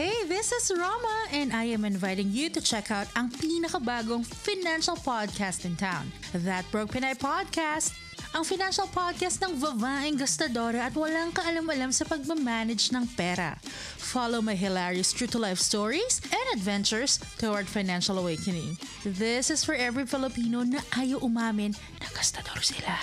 [0.00, 4.96] Hey, this is Rama and I am inviting you to check out ang pinakabagong financial
[4.96, 7.92] podcast in town, That Broke Pinay Podcast.
[8.32, 13.60] Ang financial podcast ng babaeng gastadora at walang kaalam-alam sa pagmamanage ng pera.
[14.00, 18.80] Follow my hilarious true-to-life stories and adventures toward financial awakening.
[19.04, 22.96] This is for every Filipino na ayaw umamin na gastador sila.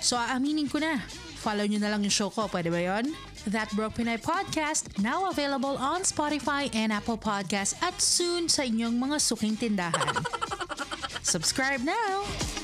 [0.00, 1.04] So aaminin ko na,
[1.38, 3.14] follow nyo na lang yung show ko, pwede ba yon?
[3.46, 8.98] That Broke Pinay Podcast, now available on Spotify and Apple Podcasts at soon sa inyong
[8.98, 10.18] mga suking tindahan.
[11.22, 12.57] Subscribe now!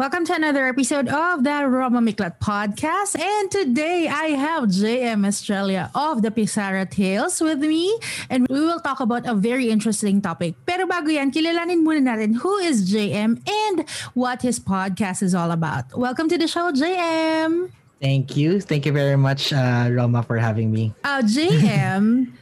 [0.00, 3.20] Welcome to another episode of the Roma Miklat podcast.
[3.20, 8.00] And today I have JM Australia of the Pizarra Tales with me.
[8.30, 10.56] And we will talk about a very interesting topic.
[10.64, 13.84] Pero bago yan, kilalanin muna natin who is JM and
[14.16, 15.92] what his podcast is all about.
[15.92, 17.68] Welcome to the show, JM.
[18.00, 18.64] Thank you.
[18.64, 20.96] Thank you very much, uh, Roma, for having me.
[21.04, 22.32] Uh, JM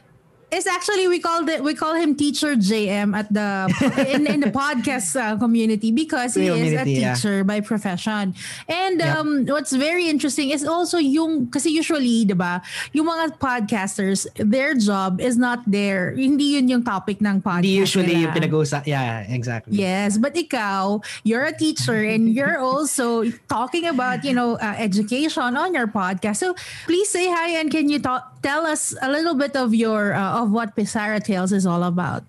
[0.51, 3.69] is actually we call it we call him teacher JM at the
[4.09, 7.43] in, in the podcast uh, community because he community, is a teacher yeah.
[7.43, 8.33] by profession.
[8.67, 9.17] And yep.
[9.17, 12.61] um what's very interesting is also yung kasi usually 'di ba
[12.93, 17.65] yung mga podcasters their job is not there hindi yun yung topic ng podcast.
[17.65, 18.23] Hindi usually nila.
[18.29, 18.87] yung pinag-uusapan.
[18.87, 19.77] Yeah, exactly.
[19.77, 25.55] Yes, but ikaw you're a teacher and you're also talking about, you know, uh, education
[25.55, 26.37] on your podcast.
[26.37, 30.13] So please say hi and can you talk, tell us a little bit of your
[30.13, 32.23] uh, of what Pizarra Tales is all about.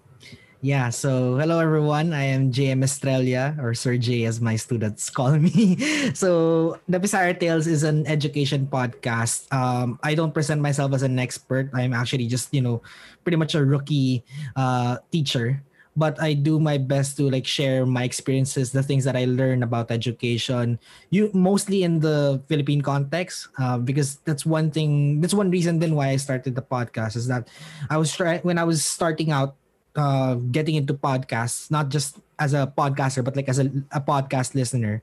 [0.61, 2.13] Yeah, so hello everyone.
[2.13, 5.81] I am JM Estrella, or Sir J as my students call me.
[6.13, 9.49] so the Pizarra Tales is an education podcast.
[9.55, 11.71] Um, I don't present myself as an expert.
[11.73, 12.83] I'm actually just, you know,
[13.25, 14.21] pretty much a rookie
[14.53, 15.65] uh, teacher
[15.97, 19.63] but I do my best to like share my experiences, the things that I learn
[19.63, 20.79] about education.
[21.11, 25.21] You mostly in the Philippine context, uh, because that's one thing.
[25.21, 27.49] That's one reason then why I started the podcast is that
[27.91, 29.57] I was trying when I was starting out,
[29.97, 34.55] uh, getting into podcasts, not just as a podcaster, but like as a, a podcast
[34.55, 35.03] listener.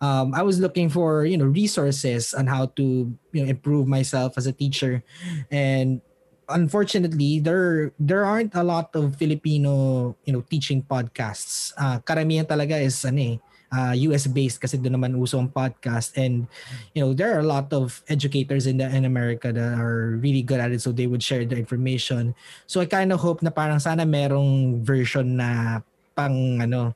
[0.00, 4.36] Um, I was looking for you know resources on how to you know improve myself
[4.36, 5.02] as a teacher,
[5.50, 6.02] and
[6.48, 11.74] unfortunately there there aren't a lot of Filipino you know teaching podcasts.
[11.76, 13.36] Uh, karamihan talaga is ano eh
[13.72, 16.46] uh, US based kasi doon naman uso ang podcast and
[16.94, 20.42] you know there are a lot of educators in the in America that are really
[20.42, 22.34] good at it so they would share the information.
[22.66, 25.82] So I kind of hope na parang sana merong version na
[26.14, 26.94] pang ano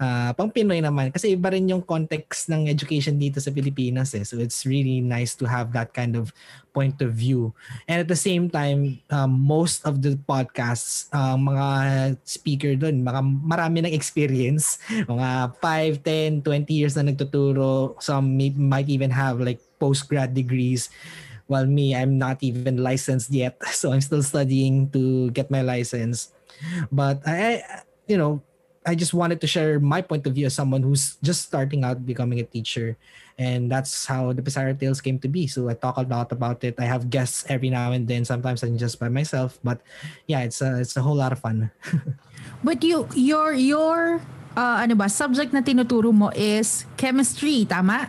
[0.00, 4.24] uh, pang Pinoy naman kasi iba rin yung context ng education dito sa Pilipinas eh.
[4.26, 6.34] So it's really nice to have that kind of
[6.74, 7.54] point of view.
[7.86, 11.66] And at the same time, um, most of the podcasts, uh, mga
[12.26, 17.94] speaker doon, mga marami ng experience, mga 5, 10, 20 years na nagtuturo.
[18.02, 20.90] Some may, might even have like post-grad degrees.
[21.46, 23.60] While me, I'm not even licensed yet.
[23.78, 26.32] So I'm still studying to get my license.
[26.90, 27.62] But I,
[28.08, 28.40] you know,
[28.84, 32.04] I just wanted to share my point of view as someone who's just starting out
[32.04, 32.96] becoming a teacher.
[33.38, 35.46] And that's how the Pizarra Tales came to be.
[35.48, 36.76] So I talk a lot about it.
[36.78, 38.24] I have guests every now and then.
[38.24, 39.58] Sometimes I'm just by myself.
[39.64, 39.80] But
[40.28, 41.70] yeah, it's a, it's a whole lot of fun.
[42.64, 44.20] but you, your, your,
[44.56, 48.06] uh, ano ba, subject na tinuturo mo is chemistry, tama?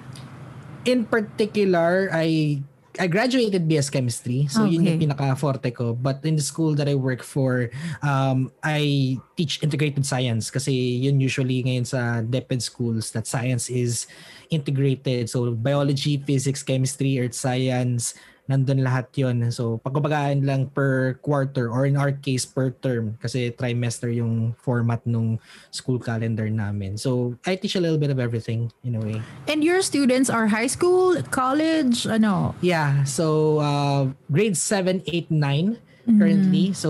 [0.85, 2.61] In particular, I
[2.99, 4.47] I graduated BS Chemistry.
[4.47, 4.75] So okay.
[4.75, 5.93] yun yung pinaka-forte ko.
[5.93, 7.69] But in the school that I work for,
[8.01, 14.07] um, I teach integrated science kasi yun usually ngayon sa DepEd schools that science is
[14.49, 15.29] integrated.
[15.29, 21.85] So biology, physics, chemistry, earth science, nandun lahat yon So, pagkabagaan lang per quarter or
[21.89, 25.41] in our case per term kasi trimester yung format nung
[25.73, 26.97] school calendar namin.
[26.97, 29.17] So, I teach a little bit of everything in a way.
[29.49, 32.53] And your students are high school, college, ano?
[32.61, 33.03] Yeah.
[33.05, 36.69] So, uh, grade 7, 8, 9 currently.
[36.69, 36.77] Mm.
[36.77, 36.89] So,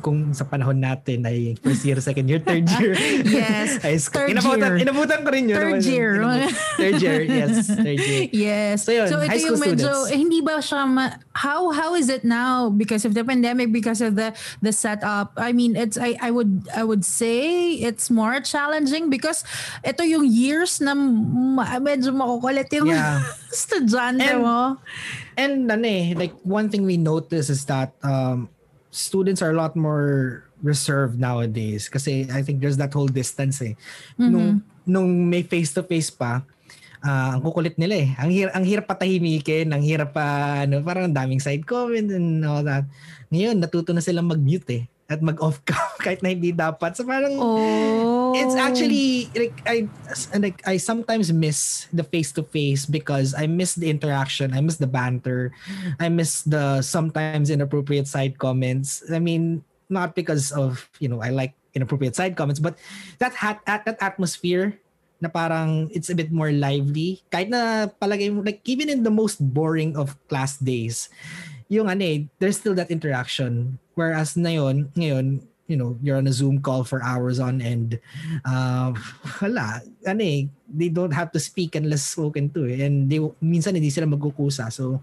[0.00, 2.94] kung sa panahon natin ay first year, second year, third year.
[3.26, 3.78] yes.
[3.86, 4.22] high school.
[4.22, 4.76] Third inabutan, year.
[4.86, 5.58] Inabutan ko rin yun.
[5.58, 6.10] Third year.
[6.78, 7.66] third year, yes.
[7.66, 8.20] Third year.
[8.32, 8.86] Yes.
[8.86, 12.24] So, yun, so ito yung medyo, eh, hindi ba siya, ma- how how is it
[12.24, 14.32] now because of the pandemic, because of the
[14.62, 15.34] the setup?
[15.36, 19.44] I mean, it's, I, I would I would say it's more challenging because
[19.82, 23.26] ito yung years na ma- medyo makukulit yung yeah.
[23.50, 24.78] estudyante and, mo.
[25.36, 28.48] And ano eh, like one thing we notice is that um,
[28.92, 33.74] students are a lot more reserved nowadays kasi I think there's that whole distance eh.
[34.20, 34.30] Mm-hmm.
[34.30, 34.48] Nung
[34.84, 36.44] nung may face to face pa,
[37.02, 38.08] uh, ang kukulit nila eh.
[38.20, 40.26] Ang hirap ang hirap patahimikin, ang hirap pa
[40.68, 42.84] ano, parang daming side comment and all that.
[43.32, 44.84] Ngayon natuto na silang mag-mute eh.
[45.12, 46.96] At mag-off ka kahit na hindi dapat.
[46.96, 48.32] So parang Oh.
[48.34, 49.86] it's actually like I
[50.40, 54.80] like I sometimes miss the face to face because I miss the interaction, I miss
[54.80, 55.52] the banter,
[56.00, 59.04] I miss the sometimes inappropriate side comments.
[59.12, 59.62] I mean,
[59.92, 62.76] not because of you know I like inappropriate side comments, but
[63.20, 64.81] that hat at that atmosphere
[65.22, 67.22] na parang it's a bit more lively.
[67.30, 71.06] Kahit na palagay mo, like even in the most boring of class days,
[71.70, 73.78] yung ano eh, there's still that interaction.
[73.94, 78.02] Whereas na yun, ngayon, you know, you're on a Zoom call for hours on end.
[78.44, 78.92] Uh,
[79.40, 79.80] wala.
[80.04, 82.82] Ano eh, they don't have to speak unless spoken to eh.
[82.82, 84.68] And they, minsan hindi sila magkukusa.
[84.74, 85.00] So,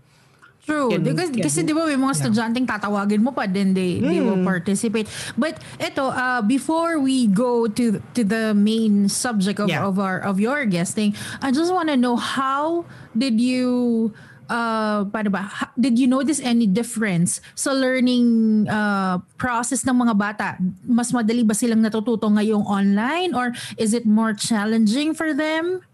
[0.70, 0.90] True.
[0.94, 4.22] Can- because, can- kasi di ba may mga estudyanteng tatawagin mo pa then they, they
[4.22, 4.46] will Mm.
[4.46, 5.10] participate.
[5.34, 9.90] But eto, uh, before we go to to the main subject of, Yeah.
[9.90, 12.86] of our of your guesting, I just want to know how
[13.18, 14.14] did you
[14.50, 15.46] uh paano ba
[15.78, 20.58] did you notice any difference sa learning uh process ng mga bata
[20.90, 25.86] mas madali ba silang natututo ngayong online or is it more challenging for them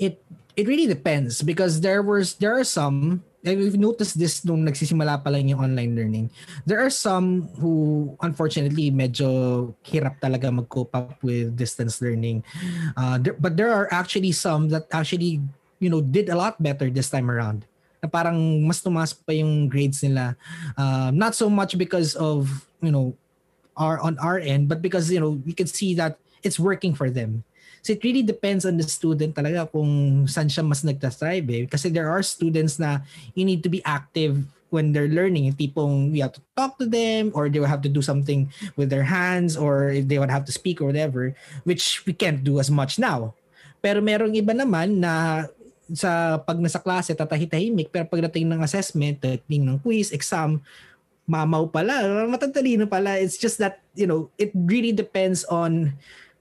[0.00, 0.24] it
[0.56, 5.30] it really depends because there was there are some we've noticed this nung nagsisimula pa
[5.30, 6.26] lang yung online learning.
[6.66, 12.42] There are some who unfortunately medyo hirap talaga mag-cope up with distance learning.
[12.96, 15.38] Uh, there, but there are actually some that actually
[15.78, 17.62] you know did a lot better this time around.
[18.02, 20.34] Na parang mas tumaas pa yung grades nila.
[20.74, 23.14] Uh, not so much because of you know
[23.78, 27.10] our on our end but because you know we can see that it's working for
[27.10, 27.46] them.
[27.82, 31.64] So it really depends on the student talaga kung saan siya mas nagtastrive eh.
[31.66, 33.02] Kasi there are students na
[33.34, 35.48] you need to be active when they're learning.
[35.56, 38.92] Tipong you have to talk to them or they will have to do something with
[38.92, 41.32] their hands or they would have to speak or whatever,
[41.64, 43.32] which we can't do as much now.
[43.78, 45.46] Pero merong iba naman na
[45.88, 50.60] sa pag nasa klase tatahitahimik pero pagdating ng assessment, pagdating ng quiz, exam,
[51.28, 53.16] mamaw pala, matatalino pala.
[53.20, 55.96] It's just that, you know, it really depends on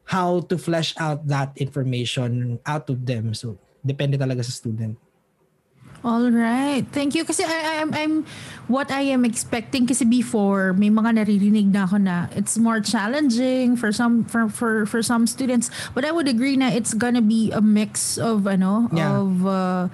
[0.07, 3.35] how to flesh out that information out of them.
[3.35, 4.97] So, depende talaga sa student.
[6.05, 6.85] All right.
[6.93, 7.25] Thank you.
[7.25, 8.13] Kasi I, I'm, I'm,
[8.69, 13.75] what I am expecting kasi before, may mga naririnig na ako na it's more challenging
[13.75, 15.73] for some, for, for, for some students.
[15.97, 19.19] But I would agree na it's gonna be a mix of, ano, Yeah.
[19.19, 19.87] of, uh,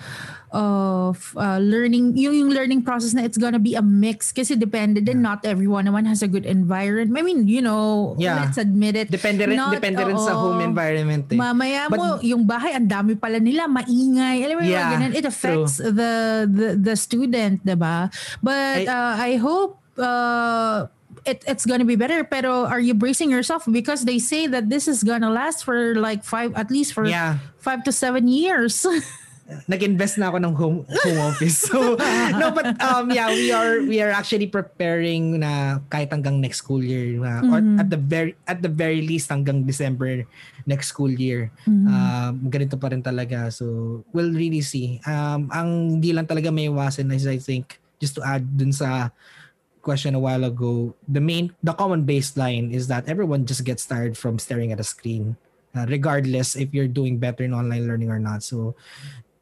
[0.53, 5.01] of uh, learning, yung, yung learning process na it's gonna be a mix kasi depende
[5.03, 7.17] din, not everyone naman has a good environment.
[7.17, 8.37] I mean, you know, Yeah.
[8.45, 9.09] let's admit it.
[9.09, 11.35] Depende rin, Not- depende rin sa home environment eh.
[11.35, 14.45] Mamaya But- mo, yung bahay, ang dami pala nila, maingay.
[14.45, 15.11] Alam mo yung Yeah, ganun.
[15.17, 18.13] It affects the, the the student, diba?
[18.45, 20.85] But I- uh, I hope uh,
[21.25, 22.21] it, it's gonna be better.
[22.23, 23.65] Pero are you bracing yourself?
[23.65, 27.41] Because they say that this is gonna last for like five, at least for Yeah.
[27.57, 28.85] five to seven years.
[29.67, 31.67] nag-invest na ako ng home home office.
[31.67, 31.99] So
[32.39, 36.79] no but um yeah, we are we are actually preparing na kahit hanggang next school
[36.79, 40.23] year na or at the very at the very least hanggang December
[40.63, 41.51] next school year.
[41.67, 43.51] Um ganito pa rin talaga.
[43.51, 45.03] So we'll really see.
[45.03, 49.11] Um ang hindi lang talaga may iwasan is I think just to add dun sa
[49.83, 54.15] question a while ago, the main the common baseline is that everyone just gets tired
[54.15, 55.35] from staring at a screen.
[55.73, 58.45] Uh, regardless if you're doing better in online learning or not.
[58.45, 58.77] So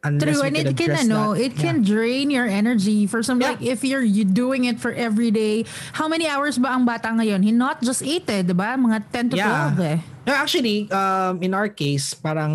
[0.04, 1.62] unless True, and it can ano, that- it yeah.
[1.62, 3.54] can drain your energy for some Yeah.
[3.54, 5.66] like if you're you doing it for every day.
[5.94, 7.46] How many hours ba ang bata ngayon?
[7.46, 8.74] He not just 8 eh, 'di ba?
[8.78, 9.74] Mga 10 to Yeah.
[9.78, 9.98] 12 eh.
[10.26, 12.54] No, actually, um, in our case, parang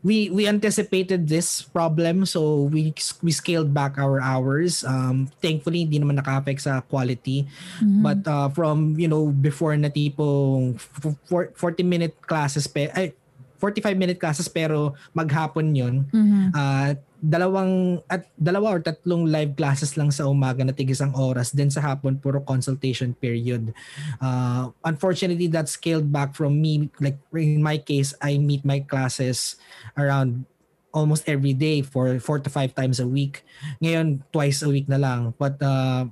[0.00, 2.88] we we anticipated this problem so we
[3.20, 4.80] we scaled back our hours.
[4.80, 7.44] Um, thankfully, hindi naman naka-affect sa quality.
[7.84, 10.80] But uh, from, you know, before na tipong
[11.28, 11.52] 40
[11.84, 13.12] minute classes pe ay
[13.60, 16.08] 45 minute classes pero maghapon 'yun.
[16.56, 21.52] Ah, dalawang at dalawa or tatlong live classes lang sa umaga na tig isang oras.
[21.52, 23.76] Then sa hapon puro consultation period.
[24.18, 26.88] Uh, unfortunately that scaled back from me.
[26.98, 29.60] Like in my case I meet my classes
[30.00, 30.48] around
[30.90, 33.44] almost every day for four to five times a week.
[33.84, 35.36] Ngayon twice a week na lang.
[35.36, 36.08] But uh,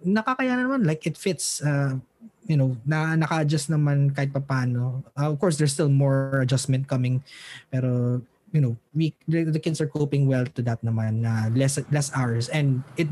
[0.00, 0.88] nakakaya naman.
[0.88, 1.60] Like it fits.
[1.60, 2.00] Uh,
[2.48, 7.20] you know na naka-adjust naman kahit papaano uh, of course there's still more adjustment coming
[7.68, 8.18] pero
[8.50, 12.08] you know we the, the kids are coping well to that naman na less less
[12.16, 13.06] hours and it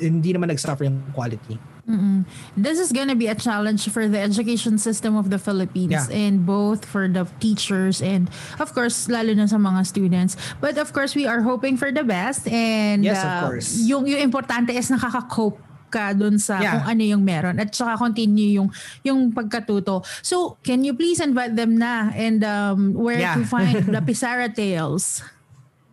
[0.00, 2.28] hindi naman nag-suffer yung quality Mm-mm.
[2.52, 6.04] This is gonna be a challenge for the education system of the Philippines Yeah.
[6.12, 8.28] and both for the teachers and
[8.60, 10.36] of course lalo na sa mga students.
[10.60, 13.80] But of course we are hoping for the best and Yes, of uh, course.
[13.88, 15.56] yung yung importante is nakaka-cope
[15.90, 16.72] ka dun sa Yeah.
[16.78, 18.68] kung ano yung meron at saka continue yung
[19.02, 20.04] yung pagkatuto.
[20.22, 23.36] So, can you please invite them na and um, where Yeah.
[23.36, 25.20] to find the Pisara Tales?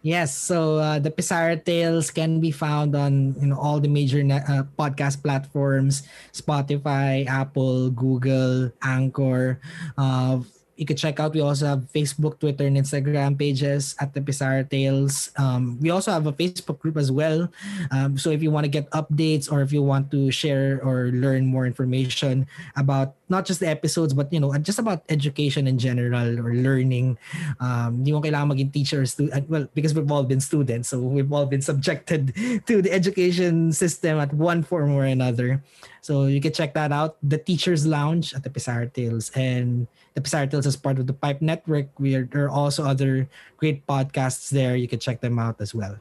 [0.05, 4.21] Yes, so uh, the Pizarra Tales can be found on you know all the major
[4.21, 9.57] uh, podcast platforms: Spotify, Apple, Google, Anchor.
[9.97, 11.33] Uh, you can check out.
[11.33, 15.31] We also have Facebook, Twitter, and Instagram pages at the Pizarra Tales.
[15.37, 17.47] Um, we also have a Facebook group as well.
[17.91, 21.11] Um, so if you want to get updates or if you want to share or
[21.15, 25.79] learn more information about not just the episodes but you know just about education in
[25.79, 27.17] general or learning,
[27.59, 29.49] um, hindi mo kailangan maging teacher or student.
[29.49, 32.35] Well, because we've all been students, so we've all been subjected
[32.67, 35.63] to the education system at one form or another.
[36.05, 37.17] So you can check that out.
[37.25, 41.17] The Teachers Lounge at the Pizarra Tales and the Pizarra Tales is part of the
[41.17, 41.89] Pipe Network.
[41.97, 43.25] We are, there are also other
[43.57, 44.77] great podcasts there.
[44.77, 45.97] You can check them out as well.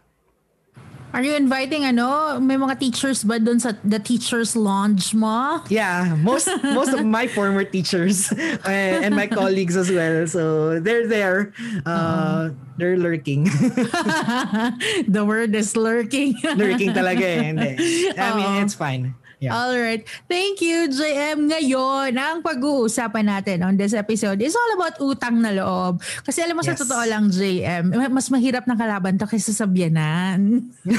[1.17, 5.63] Are you inviting ano, may mga teachers ba doon sa the teachers lounge mo?
[5.73, 8.29] Yeah, most most of my former teachers
[8.69, 10.27] and, my colleagues as well.
[10.27, 11.55] So they're there.
[11.87, 12.45] Uh, uh-huh.
[12.77, 13.47] they're lurking.
[15.09, 16.35] the word is lurking.
[16.59, 17.41] lurking talaga eh.
[17.41, 17.71] Hindi.
[18.19, 18.65] I mean, uh-huh.
[18.67, 19.15] it's fine.
[19.45, 19.53] Yeah.
[19.53, 20.01] All right.
[20.25, 21.53] Thank you, JM.
[21.53, 26.01] Ngayon, ang pag-uusapan natin on this episode is all about utang na loob.
[26.25, 26.73] Kasi alam mo yes.
[26.73, 30.65] sa totoo lang, JM, mas mahirap ng kalaban to kaysa sa biyanan.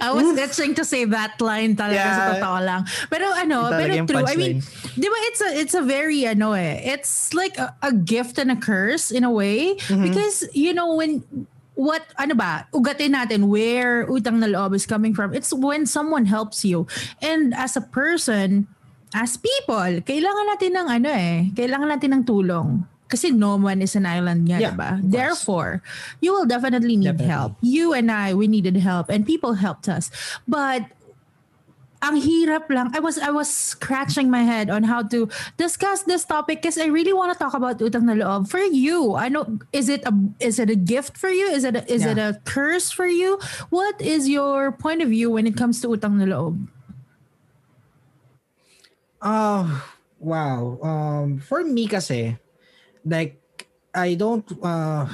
[0.00, 2.16] I was itching to say that line talaga yeah.
[2.16, 2.80] sa totoo lang.
[3.12, 4.24] Pero ano, pero true.
[4.24, 4.64] I mean,
[4.96, 8.48] di ba it's a, it's a very, ano eh, it's like a, a gift and
[8.48, 9.76] a curse in a way.
[9.92, 10.08] Mm-hmm.
[10.08, 11.20] Because, you know, when
[11.78, 16.26] what ano ba ugatin natin where utang na loob is coming from it's when someone
[16.26, 16.82] helps you
[17.22, 18.66] and as a person
[19.14, 23.96] as people kailangan natin ng ano eh kailangan natin ng tulong kasi no one is
[23.96, 25.00] an island nga, yeah, diba?
[25.00, 25.80] Therefore,
[26.20, 27.32] you will definitely need definitely.
[27.32, 27.52] help.
[27.64, 30.12] You and I, we needed help and people helped us.
[30.44, 30.84] But
[32.02, 32.94] ang hirap lang.
[32.94, 35.26] I was I was scratching my head on how to
[35.58, 39.18] discuss this topic because I really want to talk about utang na loob for you.
[39.18, 41.50] I know is it a is it a gift for you?
[41.50, 42.14] Is it a, is yeah.
[42.14, 43.42] it a curse for you?
[43.74, 46.70] What is your point of view when it comes to utang na loob?
[49.18, 49.66] Uh,
[50.22, 50.78] wow.
[50.78, 52.38] Um, for me kasi,
[53.02, 53.42] like,
[53.90, 55.10] I don't, uh,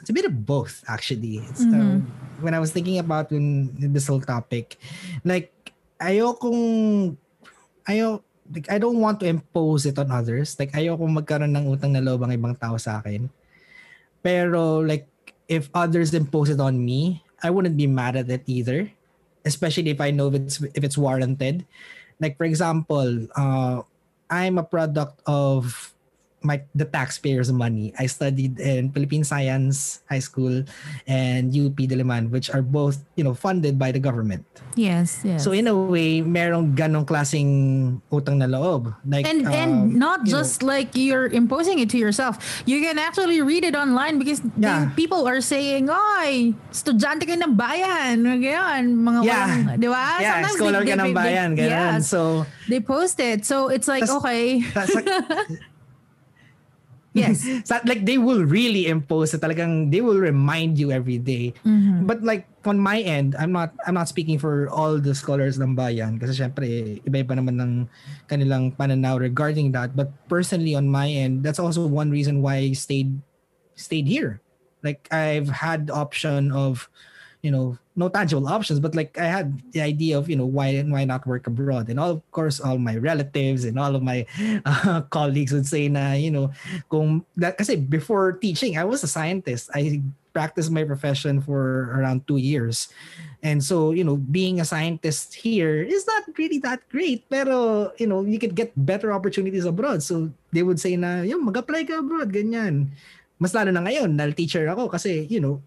[0.00, 1.40] it's a bit of both actually.
[1.48, 1.80] It's, mm-hmm.
[1.80, 2.12] um,
[2.44, 4.76] when I was thinking about when, this whole topic,
[5.24, 5.53] like,
[6.00, 6.62] ayokong
[7.88, 10.58] ayo like, I don't want to impose it on others.
[10.58, 13.30] Like ayoko magkaroon ng utang na loob ang ibang tao sa akin.
[14.20, 15.08] Pero like
[15.48, 18.90] if others impose it on me, I wouldn't be mad at it either.
[19.44, 21.64] Especially if I know if it's if it's warranted.
[22.20, 23.84] Like for example, uh,
[24.28, 25.93] I'm a product of
[26.44, 27.92] my the taxpayers' money.
[27.98, 30.62] I studied in Philippine Science High School
[31.08, 34.44] and UP Diliman, which are both you know funded by the government.
[34.76, 35.42] Yes, yes.
[35.42, 38.94] So in a way, merong ganong klaseng utang na loob.
[39.08, 42.62] Like and um, and not just know, like you're imposing it to yourself.
[42.68, 44.92] You can actually read it online because yeah.
[44.94, 49.46] people are saying, "Ay, estudyante ka ng bayan." Ganyan, mga yeah.
[49.48, 50.04] walang, di ba?
[50.20, 51.48] Yeah, Sometimes scholar they, ka ng bayan.
[51.56, 51.70] Ganyan.
[51.70, 53.44] Yeah, so they post it.
[53.48, 54.60] So it's like, tas, okay.
[54.72, 54.90] Tas,
[57.14, 57.46] Yes.
[57.64, 61.54] so, like they will really impose it talagang they will remind you every day.
[61.62, 62.10] Mm-hmm.
[62.10, 65.78] But like on my end, I'm not I'm not speaking for all the scholars ng
[65.78, 67.72] bayan kasi syempre iba-iba naman ng
[68.26, 69.94] kanilang pananaw regarding that.
[69.94, 73.14] But personally on my end, that's also one reason why I stayed
[73.78, 74.42] stayed here.
[74.82, 76.90] Like I've had option of
[77.44, 80.80] you know no tangible options but like i had the idea of you know why
[80.88, 81.92] why not work abroad?
[81.92, 84.24] And all of course all my relatives and all of my
[84.64, 86.48] uh, colleagues would say na you know
[86.88, 89.68] kung that kasi before teaching i was a scientist.
[89.76, 90.00] I
[90.34, 92.90] practiced my profession for around two years.
[93.44, 98.08] And so you know being a scientist here is not really that great pero you
[98.08, 100.00] know you could get better opportunities abroad.
[100.00, 102.88] So they would say na yung mag-apply ka abroad ganyan.
[103.36, 105.60] Mas lalo na ngayon dahil teacher ako kasi you know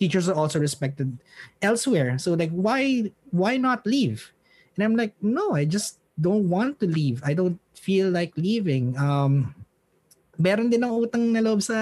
[0.00, 1.20] teachers are also respected
[1.60, 2.16] elsewhere.
[2.16, 4.32] So like why why not leave?
[4.74, 7.20] And I'm like, no, I just don't want to leave.
[7.22, 8.96] I don't feel like leaving.
[8.96, 9.54] Um
[10.40, 11.76] meron din ng utang na loob sa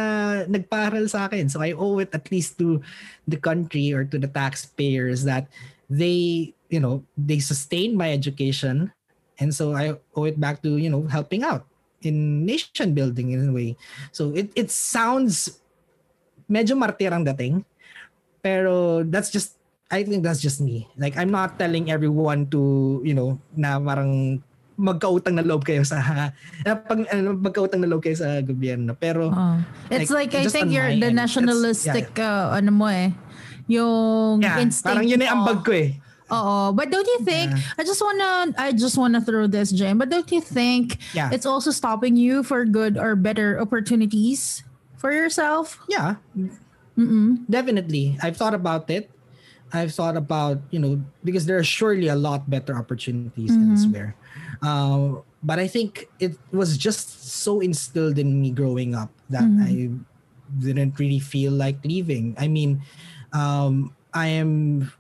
[0.51, 1.47] nagparal sa akin.
[1.47, 2.83] So I owe it at least to
[3.31, 5.47] the country or to the taxpayers that
[5.87, 8.91] they, you know, they sustain my education.
[9.39, 11.71] And so I owe it back to, you know, helping out
[12.03, 13.79] in nation building in a way.
[14.11, 15.63] So it it sounds
[16.51, 17.63] medyo martirang dating
[18.43, 20.85] pero that's just I think that's just me.
[21.01, 24.43] Like I'm not telling everyone to, you know, na parang
[24.79, 26.31] magkautang na loob kayo sa
[26.65, 28.93] pag ano, magkautang na loob kayo sa gobyerno.
[29.01, 33.17] Pero uh, it's like, like I think you're the nationalistic yeah, uh, ano mo eh.
[33.69, 34.93] Yung yeah, instinct.
[34.93, 35.97] Parang yun ay ambag ko eh.
[36.29, 37.57] Oh, but don't you think?
[37.57, 37.81] Yeah.
[37.81, 39.97] I just wanna, I just wanna throw this, Jane.
[39.97, 41.33] But don't you think yeah.
[41.33, 44.69] it's also stopping you for good or better opportunities?
[44.99, 45.79] for yourself?
[45.89, 46.17] Yeah,
[46.99, 47.47] Mm-mm.
[47.49, 48.19] definitely.
[48.23, 49.15] I've thought about it.
[49.73, 53.69] I've thought about you know because there are surely a lot better opportunities Mhm.
[53.71, 54.17] elsewhere.
[54.63, 59.61] Uh, but I think it was just so instilled in me growing up that Mhm.
[59.61, 59.73] I
[60.59, 62.35] didn't really feel like leaving.
[62.39, 62.83] I mean,
[63.33, 64.91] um, I am.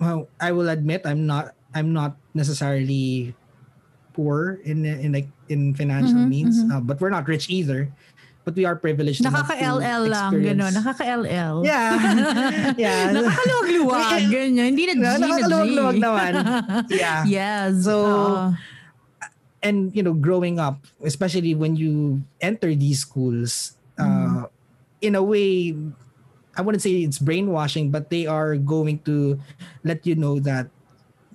[0.00, 1.52] Well, I will admit I'm not.
[1.74, 3.36] I'm not necessarily
[4.14, 6.70] poor in in like in financial Mhm, means, mhm.
[6.70, 7.92] uh, but we're not rich either.
[8.44, 9.24] But we are privileged.
[9.24, 10.72] Nakaka-LL lang, gano'n.
[10.76, 11.64] Nakaka-LL.
[11.64, 12.76] Yeah.
[12.76, 13.08] yeah.
[13.16, 14.76] Nakakaluwag-luwag, ganyan.
[14.76, 15.20] Hindi na G, na G.
[15.24, 16.32] nakakaluwag-luwag naman.
[16.92, 17.24] Yeah.
[17.24, 17.88] Yes.
[17.88, 18.52] So, oo.
[19.64, 24.44] and you know growing up especially when you enter these schools uh
[25.00, 25.72] in a way
[26.54, 29.40] i wouldn't say it's brainwashing but they are going to
[29.82, 30.68] let you know that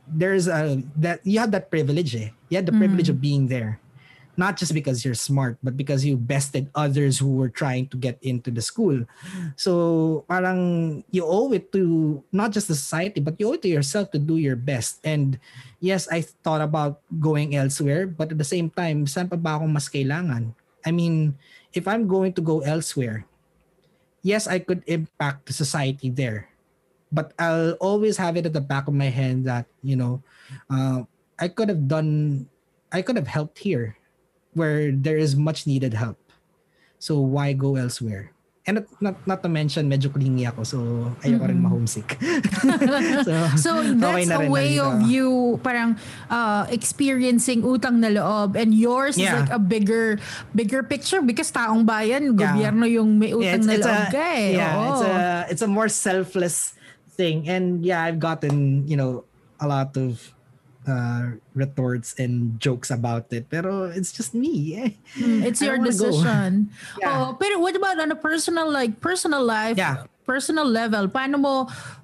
[0.06, 2.30] there's a that you have that privilege eh.
[2.54, 3.82] you have the privilege of being there
[4.40, 8.16] not just because you're smart but because you bested others who were trying to get
[8.24, 9.04] into the school.
[9.60, 13.70] So parang you owe it to not just the society but you owe it to
[13.70, 15.04] yourself to do your best.
[15.04, 15.36] And
[15.84, 19.76] yes I thought about going elsewhere but at the same time saan pa ba akong
[19.76, 20.56] mas kailangan?
[20.88, 21.36] I mean
[21.76, 23.28] if I'm going to go elsewhere
[24.24, 26.48] yes I could impact the society there.
[27.12, 30.24] But I'll always have it at the back of my head that you know
[30.72, 31.04] uh,
[31.36, 32.48] I could have done
[32.88, 33.99] I could have helped here
[34.54, 36.18] where there is much needed help
[36.98, 38.32] so why go elsewhere
[38.68, 40.78] and not, not, not to mention medyo clingy ako so
[41.26, 41.66] ayoko rin Mm-mm.
[41.66, 42.20] ma-homesick
[43.26, 45.98] so, So that's na a rin way na of you parang
[46.30, 49.42] uh, experiencing utang na loob and yours is Yeah.
[49.42, 50.22] like a bigger
[50.54, 52.54] bigger picture because taong bayan, Yeah.
[52.54, 54.48] gobyerno yung may Yeah, utang na loob a, ka eh.
[54.54, 54.86] yeah, Oo.
[54.86, 55.16] it's a
[55.50, 56.78] it's a more selfless
[57.18, 59.26] thing, and yeah, I've gotten you know
[59.58, 60.20] a lot of
[60.90, 64.76] uh, retorts and jokes about it, pero it's just me.
[64.76, 64.90] eh.
[65.22, 66.70] Mm, it's I your decision.
[67.00, 67.30] Yeah.
[67.30, 69.78] Oh, pero what about on a personal like personal life?
[69.78, 70.10] Yeah.
[70.30, 71.56] Personal level, paano mo,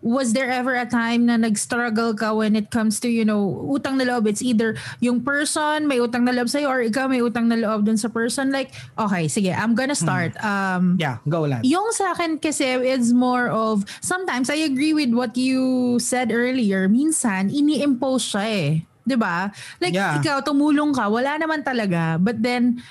[0.02, 4.02] was there ever a time na nag-struggle ka when it comes to, you know, utang
[4.02, 4.26] na loob?
[4.26, 7.86] It's either yung person may utang na loob sa'yo or ikaw may utang na loob
[7.86, 8.50] dun sa person.
[8.50, 10.34] Like, okay, sige, I'm gonna start.
[10.42, 11.62] Um, Yeah, go lang.
[11.62, 16.90] Yung sa akin kasi is more of, sometimes I agree with what you said earlier.
[16.90, 18.70] Minsan, ini-impose siya eh.
[19.06, 19.54] 'Di ba?
[19.78, 20.18] Like, Yeah.
[20.18, 22.18] ikaw, tumulong ka, wala naman talaga.
[22.18, 22.82] But then,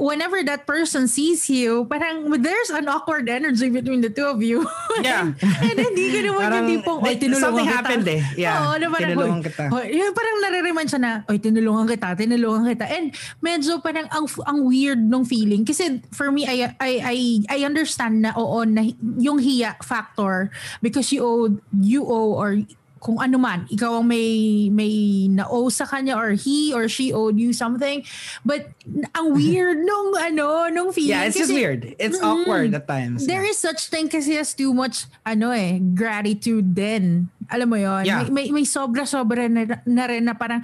[0.00, 4.64] whenever that person sees you, parang there's an awkward energy between the two of you.
[5.00, 5.32] Yeah.
[5.32, 7.76] and, hindi ka naman Parang, yung tipong, oy, tinulungan something kita.
[7.78, 8.20] happened eh.
[8.36, 11.84] Yeah, Oo, na parang, tinulungan "Hoy, kita." hoy, yun, parang nare-remind siya na, oy, tinulungan
[11.88, 12.84] kita, tinulungan kita.
[12.90, 13.06] And
[13.40, 15.64] medyo parang ang, ang weird nung feeling.
[15.64, 17.16] Kasi for me, I, I, I,
[17.48, 18.84] I understand na oo, na
[19.16, 22.60] yung hiya factor because you owe, you owe or
[23.00, 27.40] kung ano man, ikaw ang may may na-owe sa kanya or he or she owed
[27.40, 28.04] you something.
[28.44, 28.76] But
[29.16, 31.16] ang weird nung ano, nung feeling.
[31.16, 31.96] Yeah, it's just kasi- weird.
[31.96, 32.44] It's Mm-mm.
[32.44, 33.24] awkward at times.
[33.24, 37.32] There is such thing kasi as too much ano eh gratitude din.
[37.48, 38.04] Alam mo 'yon.
[38.04, 38.28] Yeah.
[38.28, 40.60] May, may may sobra-sobra na, na rin na parang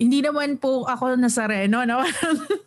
[0.00, 2.00] hindi naman po ako nasareno, no?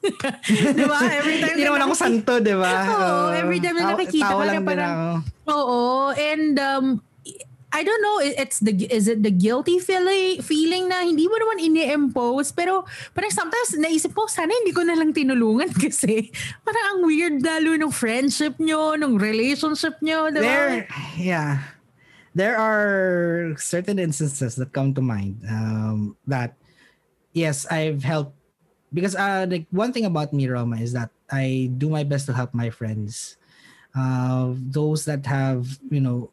[0.78, 0.98] di ba?
[1.02, 2.74] Every time Hindi na naman ako santo, di ba?
[2.94, 5.26] Oo, every time na nakikita ka na parang-.
[5.50, 7.02] Oo, and um
[7.74, 11.42] I don't know, it- it's the is it the guilty feeling feeling na hindi mo
[11.42, 12.86] naman ini-impose pero
[13.18, 16.30] parang sometimes naisip ko sana hindi ko na lang tinulungan kasi
[16.62, 20.46] parang ang weird lalo nung friendship nyo, nung relationship nyo, di ba?
[20.46, 20.86] There,
[21.18, 21.54] yeah.
[22.34, 26.58] There are certain instances that come to mind um, that,
[27.34, 28.34] yes, I've helped.
[28.90, 32.34] Because uh, like one thing about me, Roma, is that I do my best to
[32.34, 33.38] help my friends.
[33.94, 36.33] Uh, those that have, you know,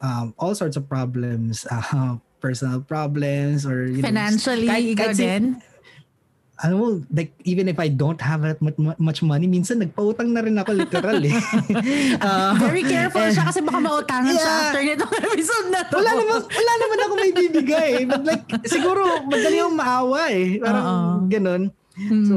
[0.00, 5.16] um, all sorts of problems, uh, personal problems or you know, Financially, kahit- ikaw kahit
[5.16, 5.44] si- din?
[6.60, 10.60] ano mo, like even if I don't have that much, money, minsan nagpautang na rin
[10.60, 11.32] ako literal eh.
[12.20, 14.60] Uh, Very careful and- siya kasi baka mautangan siya Yeah.
[14.68, 15.96] after nitong episode na to.
[15.96, 17.92] wala naman wala naman ako may bibigay.
[18.04, 20.60] But like siguro madali akong maawa eh.
[20.60, 21.32] Parang Oo.
[21.32, 21.62] ganun.
[21.96, 22.24] Mm.
[22.28, 22.36] So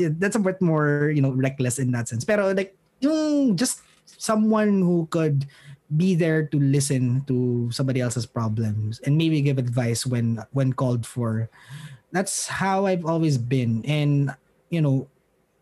[0.00, 2.24] yeah, that's a bit more, you know, reckless in that sense.
[2.24, 2.72] Pero like
[3.04, 3.84] yung just
[4.16, 5.44] someone who could
[5.94, 11.06] be there to listen to somebody else's problems and maybe give advice when when called
[11.06, 11.46] for.
[12.10, 13.86] That's how I've always been.
[13.86, 14.34] And
[14.70, 15.06] you know,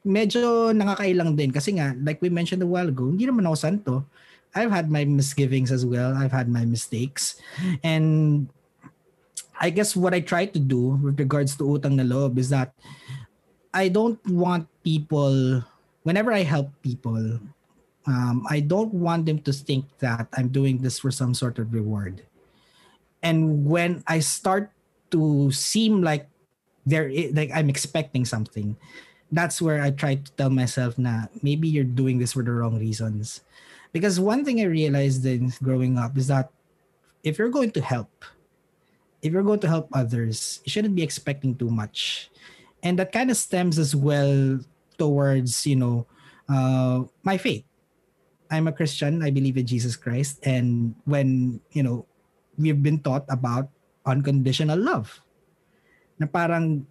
[0.05, 3.95] medyo nakakailang din kasi nga like we mentioned a while ago, hindi naman ako santo.
[4.55, 6.15] I've had my misgivings as well.
[6.15, 7.43] I've had my mistakes.
[7.83, 8.47] And
[9.59, 12.71] I guess what I try to do with regards to utang na loob is that
[13.75, 15.67] I don't want people,
[16.07, 17.43] whenever I help people,
[18.07, 21.73] um, I don't want them to think that I'm doing this for some sort of
[21.73, 22.23] reward.
[23.23, 24.71] And when I start
[25.11, 26.29] to seem like
[26.85, 28.77] there, like I'm expecting something,
[29.33, 32.79] that's where I try to tell myself "Nah, maybe you're doing this for the wrong
[32.79, 33.40] reasons.
[33.93, 36.51] Because one thing I realized in growing up is that
[37.23, 38.11] if you're going to help,
[39.23, 42.29] if you're going to help others, you shouldn't be expecting too much.
[42.83, 44.61] And that kind of stems as well
[44.99, 46.07] towards, you know,
[46.51, 47.64] uh, my faith.
[48.51, 49.23] I'm a Christian.
[49.23, 50.41] I believe in Jesus Christ.
[50.45, 52.07] And when, you know,
[52.59, 53.69] we've been taught about
[54.07, 55.21] unconditional love.
[56.19, 56.87] Na parang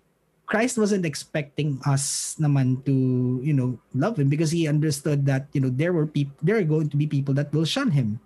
[0.46, 2.94] Christ wasn't expecting us naman to,
[3.42, 6.68] you know, love him because he understood that, you know, there were people there are
[6.68, 8.20] going to be people that will shun him.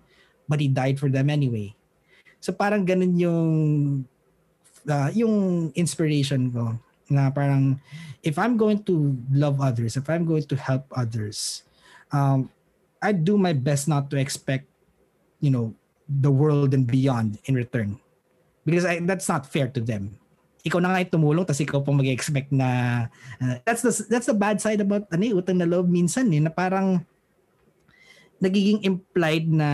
[0.48, 1.76] But he died for them anyway.
[2.40, 3.48] So parang ganun yung
[4.88, 6.74] uh, yung inspiration ko
[7.08, 7.80] na parang
[8.24, 11.62] if I'm going to love others, if I'm going to help others,
[12.12, 12.50] um,
[12.98, 14.66] I do my best not to expect,
[15.38, 15.74] you know,
[16.08, 18.00] the world and beyond in return.
[18.64, 20.18] Because I, that's not fair to them.
[20.66, 22.68] Ikaw na nga tumulong tapos ikaw pa mag-expect na
[23.38, 26.42] uh, that's the that's the bad side about ano, eh, utang na loob minsan eh
[26.42, 26.98] na parang
[28.42, 29.68] nagiging implied na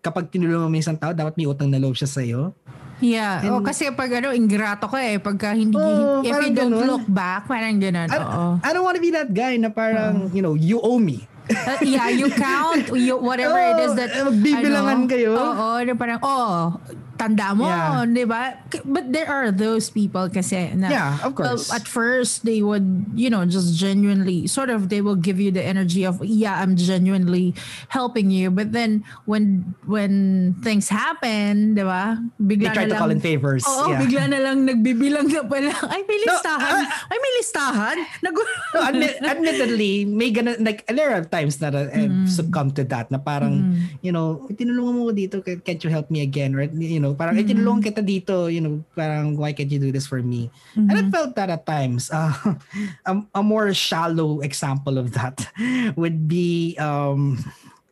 [0.00, 2.56] kapag tinulungan mo isang tao dapat may utang na loob siya sa iyo.
[2.96, 3.44] Yeah.
[3.44, 5.20] And, oh, kasi pag ano, ingrato ka eh.
[5.20, 6.88] Pagka hindi, oh, if you don't ganun.
[6.88, 8.08] look back, parang ganun.
[8.08, 8.16] I,
[8.64, 10.34] I don't want to be that guy na parang, oh.
[10.34, 14.10] you know, you owe me uh, yeah, you count you, whatever oh, it is that
[14.10, 15.32] eh, magbibilangan ano, kayo.
[15.38, 16.80] Oo, oh, parang oh,
[17.18, 18.04] tanda mo, yeah.
[18.04, 18.60] 'di ba?
[18.84, 21.68] But there are those people kasi na Yeah, of course.
[21.68, 25.50] Well, at first they would, you know, just genuinely sort of they will give you
[25.50, 27.56] the energy of yeah, I'm genuinely
[27.88, 28.52] helping you.
[28.52, 32.20] But then when when things happen, 'di ba?
[32.40, 33.64] Bigla they try na to lang, call in favors.
[33.64, 34.00] Oo, yeah.
[34.02, 35.72] bigla na lang nagbibilang na pala.
[35.92, 36.74] Ay, may listahan.
[36.82, 37.96] No, uh, Ay, may listahan.
[38.22, 42.26] Nag no, admit, admittedly, may gana, like there are times that I mm.
[42.26, 44.02] succumb to that na parang, mm.
[44.02, 46.54] you know, tinulungan mo ko dito, can't you help me again?
[46.56, 46.72] Right?
[46.72, 47.54] You know, know, parang, mm-hmm.
[47.54, 50.50] itinulong kita dito, you know, parang, why can't you do this for me?
[50.74, 50.90] Mm-hmm.
[50.90, 52.10] And I felt that at times.
[52.10, 52.34] Uh,
[53.06, 55.46] a, a more shallow example of that
[55.96, 57.38] would be, um,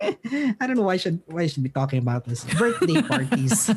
[0.61, 2.45] I don't know why I should why I should be talking about this.
[2.45, 3.73] Birthday parties.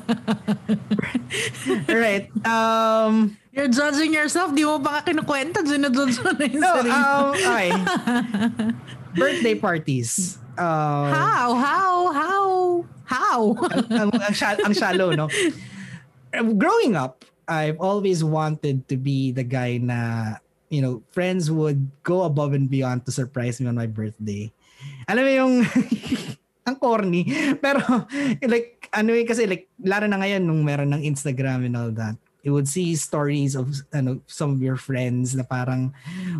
[1.87, 2.27] right.
[2.43, 4.51] Um You're judging yourself.
[4.53, 5.63] Di mo pa ka kinukwenta.
[5.63, 7.69] Ginadodge mo na yung no, um, okay.
[9.15, 10.37] Birthday parties.
[10.57, 11.47] Uh, how?
[11.53, 11.93] How?
[12.11, 12.45] How?
[13.05, 13.39] How?
[13.93, 14.33] ang, ang,
[14.65, 15.29] ang shallow, no?
[16.57, 22.25] Growing up, I've always wanted to be the guy na, you know, friends would go
[22.27, 24.51] above and beyond to surprise me on my birthday.
[25.07, 25.53] Alam mo yung,
[26.67, 27.23] ang corny.
[27.63, 27.79] Pero,
[28.43, 32.17] like, ano eh, kasi like, laro na ngayon nung meron ng Instagram and all that
[32.47, 35.91] you would see stories of ano some of your friends na parang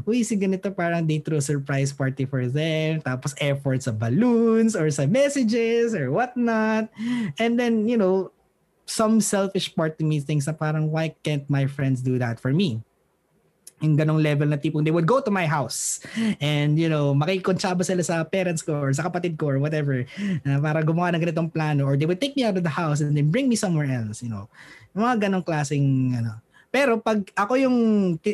[0.08, 4.72] uy si ganito parang they threw a surprise party for them tapos effort sa balloons
[4.72, 6.88] or sa messages or whatnot.
[7.36, 8.32] And then you know
[8.88, 12.56] some selfish part to me thinks na parang why can't my friends do that for
[12.56, 12.80] me?
[13.84, 16.00] Yung ganong level na tipong they would go to my house
[16.40, 20.08] and you know makikontsaba sila sa parents ko or sa kapatid ko or whatever
[20.48, 23.04] uh, para gumawa ng ganitong plano or they would take me out of the house
[23.04, 24.50] and then bring me somewhere else you know
[24.94, 27.78] mga ganong klaseng ano pero pag ako yung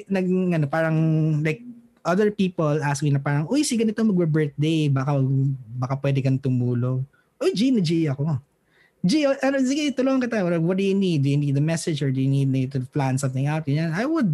[0.10, 0.98] nag ano parang
[1.46, 1.62] like
[2.04, 5.18] other people ask me na parang uy si ganito magbe-birthday baka
[5.80, 7.06] baka pwede kang tumulong
[7.40, 8.40] uy G na G ako
[9.04, 10.48] G, ano, sige, tulungan kita.
[10.64, 11.28] What do you need?
[11.28, 13.68] Do you need a message or do you need me to plan something out?
[13.68, 13.92] Yan.
[13.92, 14.32] I would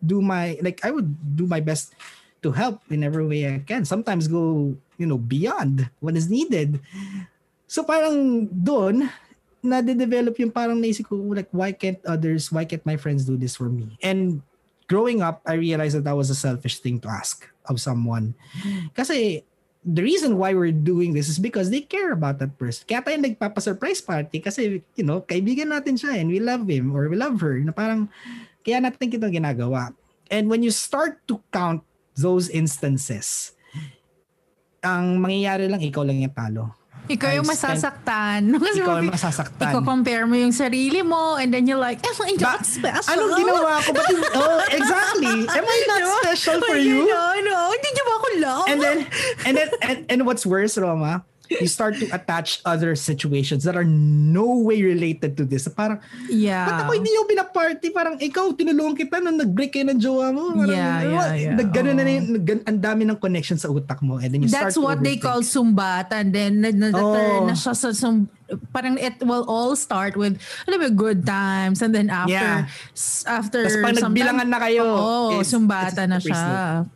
[0.00, 1.92] do my like I would do my best
[2.40, 3.84] to help in every way I can.
[3.84, 6.80] Sometimes go, you know, beyond what is needed.
[7.68, 9.12] So parang doon
[9.60, 13.36] na develop yung parang naisip ko like why can't others, why can't my friends do
[13.36, 13.96] this for me?
[14.00, 14.40] And
[14.88, 18.34] growing up, I realized that that was a selfish thing to ask of someone.
[18.96, 19.44] Kasi
[19.84, 22.84] the reason why we're doing this is because they care about that person.
[22.84, 27.08] Kaya tayo nagpapa-surprise party kasi, you know, kaibigan natin siya and we love him or
[27.08, 27.56] we love her.
[27.60, 28.10] Na parang,
[28.60, 29.94] kaya natin ito ginagawa.
[30.28, 31.80] And when you start to count
[32.18, 33.56] those instances,
[34.84, 36.79] ang mangyayari lang, ikaw lang yung talo.
[37.10, 38.40] Ikaw yung masasaktan.
[38.62, 39.70] Kasi ikaw yung masasaktan.
[39.74, 43.10] Ikaw compare mo yung sarili mo and then you're like, am I not ba- special?
[43.10, 43.90] Anong ginawa ko?
[43.90, 44.06] But,
[44.38, 45.38] oh, exactly.
[45.50, 47.02] Am I not special for you?
[47.10, 47.58] No, no.
[47.74, 48.66] Hindi niyo ba ako love?
[48.70, 48.98] And then,
[49.42, 51.26] and then, and, and what's worse, Roma,
[51.58, 55.66] you start to attach other situations that are no way related to this.
[55.66, 55.98] Parang,
[56.30, 56.70] yeah.
[56.70, 57.90] ba't ako hindi yung pinaparty?
[57.90, 60.54] Parang ikaw, tinulungan kita nung nag-break kayo ng jowa mo.
[60.54, 61.54] Parang, yeah, yeah, yeah.
[61.58, 61.82] Nag, oh.
[61.82, 62.24] na yun,
[62.62, 64.22] ang dami ng connection sa utak mo.
[64.22, 66.22] And then you That's start what they call sumbata.
[66.22, 67.50] And then, na, na, oh.
[67.50, 68.30] na siya sa sum,
[68.70, 72.66] parang it will all start with a little bit good times and then after yeah.
[73.30, 76.86] after Tapos pag nagbilangan na kayo oh, sumbata na siya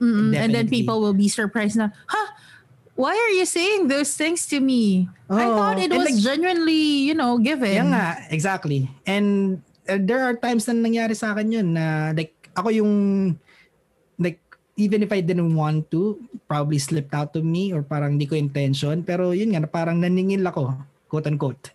[0.00, 2.22] mm and then people will be surprised na ha
[3.00, 5.08] why are you saying those things to me?
[5.32, 7.72] Oh, I thought it was like, genuinely, you know, given.
[7.72, 8.92] Yeah nga, exactly.
[9.08, 12.92] And uh, there are times na nangyari sa akin yun na like ako yung
[14.20, 14.36] like
[14.76, 18.36] even if I didn't want to, probably slipped out to me or parang hindi ko
[18.36, 19.00] intention.
[19.00, 20.76] Pero yun nga, parang naningil ako,
[21.08, 21.72] quote unquote.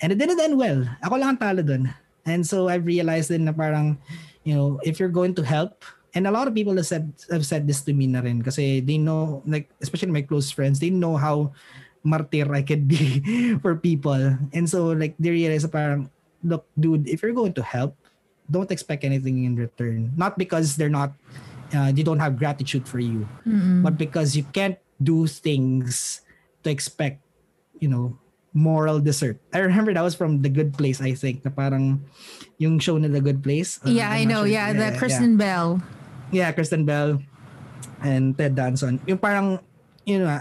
[0.00, 0.88] And it didn't end well.
[1.04, 1.92] Ako lang ang talo dun.
[2.24, 4.00] And so I've realized din na parang,
[4.48, 7.44] you know, if you're going to help, and a lot of people have said have
[7.44, 10.90] said this to me na rin kasi they know like especially my close friends they
[10.90, 11.50] know how
[12.06, 13.20] martyr I could be
[13.62, 16.08] for people and so like they realize parang
[16.46, 17.98] look dude if you're going to help
[18.46, 21.12] don't expect anything in return not because they're not
[21.74, 23.82] uh, they don't have gratitude for you Mm-mm.
[23.82, 26.22] but because you can't do things
[26.62, 27.18] to expect
[27.80, 28.14] you know
[28.54, 29.36] moral dessert.
[29.52, 32.00] I remember that was from The Good Place, I think, na parang
[32.56, 33.82] yung show na The Good Place.
[33.82, 34.46] Yeah, I know.
[34.46, 34.54] sure.
[34.54, 35.82] Yeah, the Kristen Bell.
[36.32, 37.20] Yeah, Kristen Bell
[38.02, 39.00] and Ted Danson.
[39.06, 39.60] Yung parang,
[40.04, 40.40] you know,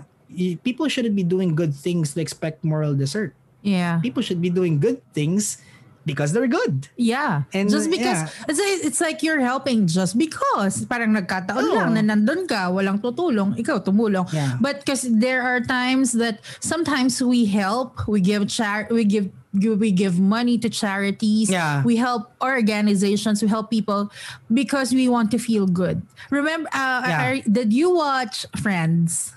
[0.63, 3.33] people shouldn't be doing good things to expect moral dessert.
[3.61, 3.99] Yeah.
[4.03, 5.57] People should be doing good things
[6.05, 6.87] because they're good.
[6.95, 7.43] Yeah.
[7.53, 8.45] And, just because yeah.
[8.49, 11.75] it's, it's like you're helping just because parang nagkataon Oo.
[11.75, 14.27] lang na nandun ka, walang tutulong, ikaw tumulong.
[14.33, 14.57] Yeah.
[14.59, 19.91] But because there are times that sometimes we help, we give char we give we
[19.93, 21.49] give money to charities.
[21.49, 21.83] Yeah.
[21.85, 24.09] We help organizations, we help people
[24.51, 26.01] because we want to feel good.
[26.33, 27.21] Remember uh, Yeah.
[27.37, 29.33] are- did you watch Friends?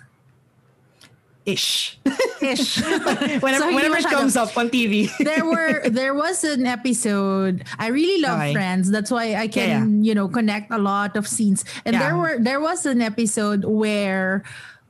[1.46, 2.00] Ish.
[2.42, 2.82] Ish.
[3.38, 5.06] whenever So, whenever it comes up on TV.
[5.22, 8.52] there were there was an episode I really love Okay.
[8.52, 12.02] Friends that's why I can you know connect a lot of scenes and Yeah.
[12.02, 14.42] there were there was an episode where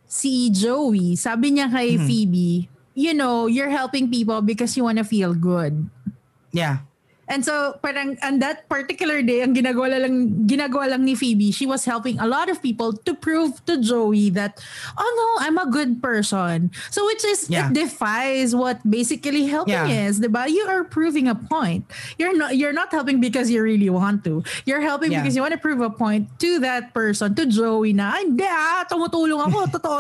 [0.08, 2.06] si Joey sabi niya kay Mm-hmm.
[2.08, 2.52] Phoebe
[2.96, 5.86] you know you're helping people because you want to feel good
[6.56, 6.78] yeah.
[7.28, 11.66] And so parang on that particular day ang ginagawa lang ginagawa lang ni Phoebe she
[11.66, 14.58] was helping a lot of people to prove to Joey that
[14.94, 16.70] oh no I'm a good person.
[16.90, 17.68] So which is Yeah.
[17.68, 20.06] it defies what basically helping Yeah.
[20.08, 20.48] is diba?
[20.48, 21.84] You are proving a point.
[22.18, 24.42] You're not you're not helping because you really want to.
[24.64, 25.22] You're helping Yeah.
[25.22, 28.46] because you want to prove a point to that person to Joey na "Ay, hindi
[28.46, 29.98] ah tumutulong ako totoo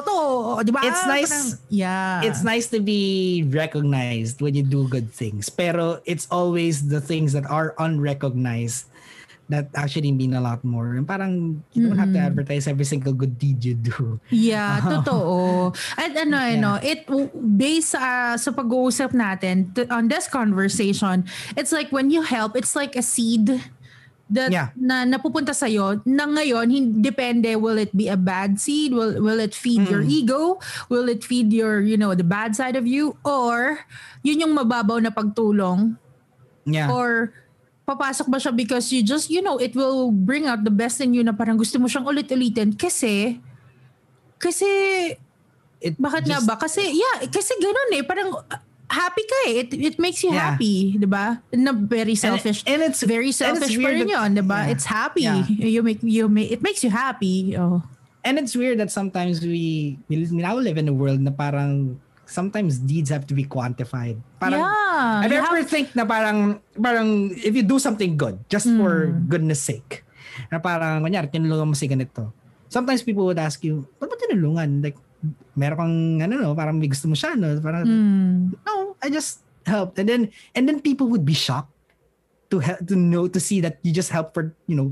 [0.58, 0.80] to diba?
[0.82, 2.26] It's nice- Parang- yeah.
[2.26, 5.50] it's nice to be recognized when you do good things.
[5.50, 8.92] Pero it's always the things that are unrecognized
[9.48, 10.98] that actually mean a lot more.
[10.98, 14.20] And parang you don't have to advertise every single good deed you do.
[14.28, 15.70] Yeah, totoo.
[15.96, 21.24] At ano, ano, it based sa sa pag-uusap natin t- on this conversation,
[21.54, 23.62] it's like when you help, it's like a seed
[24.26, 24.74] that Yeah.
[24.74, 25.70] na napupunta sa
[26.02, 28.90] na ngayon hin- depende will it be a bad seed?
[28.90, 30.58] Will will it feed your ego?
[30.90, 33.14] Will it feed your you know the bad side of you?
[33.22, 33.86] Or
[34.26, 36.02] yun yung mababaw na pagtulong
[36.66, 37.32] yeah or
[37.86, 41.14] papasok ba siya because you just, you know, it will bring out the best in
[41.14, 43.38] you na parang gusto mo siyang ulit-ulitin kasi,
[44.42, 44.66] kasi,
[45.78, 46.58] it bakit nga just- ba?
[46.58, 48.58] Kasi, yeah, kasi ganun eh, parang uh,
[48.90, 49.54] happy ka eh.
[49.62, 50.58] It, it makes you Yeah.
[50.58, 51.38] happy, di ba?
[51.54, 52.66] Na very selfish.
[52.66, 54.66] and it's- very and it's selfish pa rin yun, di ba?
[54.66, 54.72] yeah.
[54.74, 55.30] It's happy.
[55.30, 55.46] Yeah.
[55.46, 57.54] You make, you make, it makes you happy.
[57.54, 57.86] Oh.
[58.26, 61.94] and it's weird that sometimes we we now live in a world na parang
[62.26, 64.18] sometimes deeds have to be quantified.
[64.36, 65.22] Parang yeah.
[65.22, 68.66] Have you you ever have- think na parang parang if you do something good just
[68.76, 70.02] for goodness sake
[70.50, 72.34] na parang kunyari tinulungan mo si ganito.
[72.66, 74.82] Sometimes people would ask you ba't mo tinulungan?
[74.82, 74.98] Like
[75.56, 75.96] meron kang
[76.28, 77.56] ano no parang may gusto mo siya no?
[77.62, 78.38] Parang Mm.
[78.66, 79.96] no I just helped.
[79.96, 81.72] And then and then people would be shocked
[82.50, 84.90] to help to know to see that you just help for you know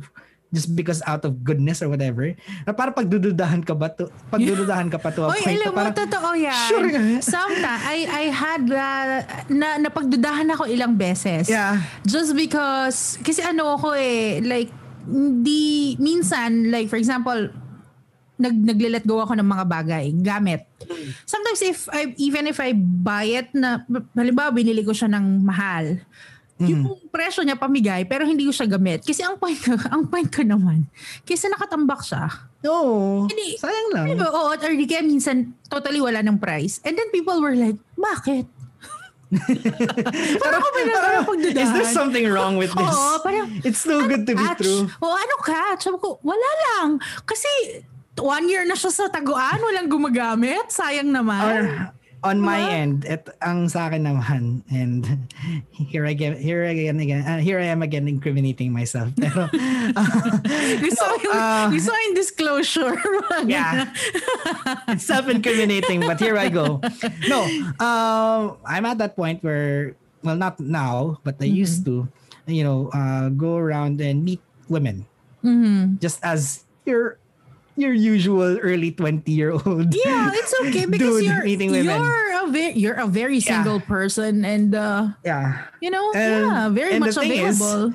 [0.54, 2.30] just because out of goodness or whatever
[2.62, 6.30] na parang pagdududahan ka ba to pagdududahan ka pa to Oy, alam mo, parang, totoo
[6.38, 6.68] yan.
[6.70, 6.88] Sure.
[7.18, 9.18] Sometimes, I, I had, uh,
[9.50, 11.50] na, napagdudahan ako ilang beses.
[11.50, 14.70] yeah Just because, kasi ano ako eh, like,
[15.04, 17.50] hindi, minsan, like for example,
[18.34, 20.66] nag nagle-let go ako ng mga bagay, gamit.
[21.22, 23.86] Sometimes if I even if I buy it na
[24.18, 26.02] halimbawa binili ko siya ng mahal,
[26.62, 29.02] yung presyo niya pamigay pero hindi ko siya gamit.
[29.02, 30.86] Kasi ang point ko, ang point ko naman,
[31.26, 32.30] kasi nakatambak siya.
[32.62, 33.58] no Hindi.
[33.58, 34.28] sayang lang Di ba?
[34.30, 36.78] Oo, or di kaya minsan totally wala ng price.
[36.86, 38.46] And then people were like, bakit?
[40.42, 41.64] parang ako may parang pagdudahan.
[41.66, 42.94] Is there something wrong with this?
[42.94, 44.62] Oo, parang, It's too good to be Catch.
[44.62, 44.86] true.
[45.02, 45.74] O ano ka?
[45.74, 47.02] Sabi ko, wala lang.
[47.26, 47.50] Kasi
[48.14, 50.70] one year na siya sa taguan, walang gumagamit.
[50.70, 51.42] Sayang naman.
[51.42, 51.62] Or
[52.24, 52.72] on my Diba?
[52.72, 55.28] end, at ang sa akin naman, and
[55.76, 59.12] here I get, here again, again uh, here I am again incriminating myself.
[59.20, 59.52] Pero,
[60.80, 62.96] gusto, ko yung, uh, gusto ko yung disclosure.
[63.44, 63.92] yeah,
[64.88, 66.80] it's self-incriminating, but here I go.
[67.28, 67.44] No,
[67.76, 69.92] um, I'm at that point where,
[70.24, 72.08] well, not now, but I used to,
[72.48, 74.40] you know, uh, go around and meet
[74.72, 75.04] women,
[75.44, 76.00] Mhm.
[76.00, 77.20] just as your
[77.76, 82.98] your usual early 20 year old Yeah, it's okay because you're you're a very you're
[83.00, 83.62] a very Yeah.
[83.64, 87.90] single person and uh, yeah you know And- yeah very much thing is- available.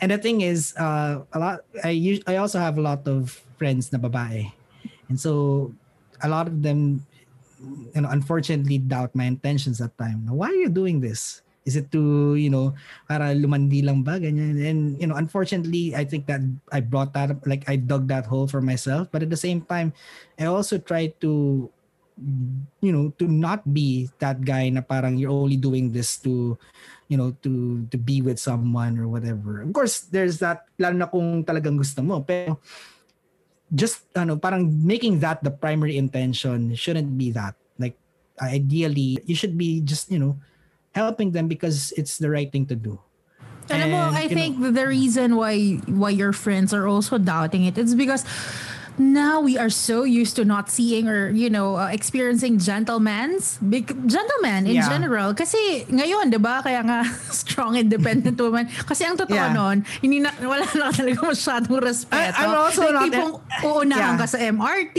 [0.00, 1.64] And the thing is, uh, a lot.
[1.84, 4.52] I us- I also have a lot of friends na babae.
[5.08, 5.70] And so
[6.20, 7.06] a lot of them
[7.94, 10.26] you know unfortunately doubt my intentions that time.
[10.26, 11.40] Now, why are you doing this?
[11.62, 12.74] Is it to, you know,
[13.06, 14.18] para lumandi lang ba?
[14.18, 14.58] Ganyan.
[14.58, 16.42] And, you know, unfortunately, I think that
[16.74, 19.06] I brought that, like, I dug that hole for myself.
[19.14, 19.94] But at the same time,
[20.38, 21.70] I also tried to,
[22.82, 26.58] you know, to not be that guy na parang you're only doing this to,
[27.06, 29.62] you know, to to be with someone or whatever.
[29.62, 32.26] Of course, there's that, lalo na kung talagang gusto mo.
[32.26, 32.58] Pero,
[33.70, 37.54] just, ano, parang making that the primary intention shouldn't be that.
[37.78, 37.94] Like,
[38.42, 40.36] ideally, you should be just, you know,
[40.92, 43.00] helping them because it's the right thing to do.
[43.70, 47.78] Alam mo, I think know, the reason why why your friends are also doubting it
[47.78, 48.26] is because
[48.98, 53.88] now we are so used to not seeing or you know uh, experiencing gentlemen's big
[54.04, 54.88] gentlemen in yeah.
[54.88, 57.00] general kasi ngayon 'di ba kaya nga
[57.32, 59.52] strong independent woman kasi ang totoo yeah.
[59.52, 63.32] noon hindi na wala na talaga masyadong respeto I, I'm also like, not tipong
[63.64, 64.20] uunahan yeah.
[64.20, 64.98] ka sa MRT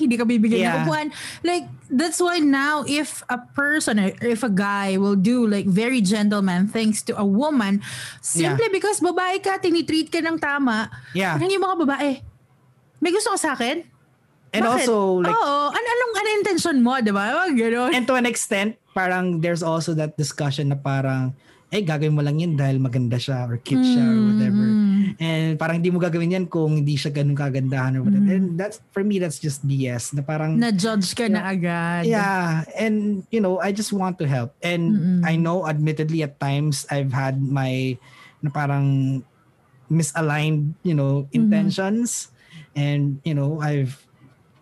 [0.00, 0.72] hindi ka bibigyan yeah.
[0.72, 1.06] ng upuan
[1.44, 6.64] like that's why now if a person if a guy will do like very gentleman
[6.64, 7.84] things to a woman
[8.24, 8.74] simply yeah.
[8.74, 11.36] because babae ka tinitreat ka ng tama yeah.
[11.36, 12.24] yung mga babae
[13.04, 13.84] may gusto ka sa akin?
[14.54, 14.88] And Bakit?
[14.88, 15.36] also, like...
[15.36, 15.56] Oo.
[15.68, 17.44] Ano, anong, ano intention mo, di ba?
[17.52, 17.92] Gano'n.
[17.92, 21.36] And to an extent, parang there's also that discussion na parang,
[21.74, 24.64] eh, gagawin mo lang yun dahil maganda siya or cute siya or whatever.
[24.64, 25.02] Mm.
[25.18, 28.30] And parang hindi mo gagawin yan kung hindi siya ganun kagandahan or whatever.
[28.30, 28.36] Mm.
[28.38, 30.14] And that's, for me, that's just BS.
[30.14, 30.54] Na parang...
[30.56, 32.02] Na-judge ka yeah, na agad.
[32.06, 32.62] Yeah.
[32.78, 34.54] And, you know, I just want to help.
[34.62, 35.20] And Mm-mm.
[35.26, 37.98] I know, admittedly, at times, I've had my,
[38.38, 39.20] na parang
[39.90, 42.30] misaligned, you know, intentions.
[42.30, 42.32] Mm-hmm
[42.76, 44.06] and you know I've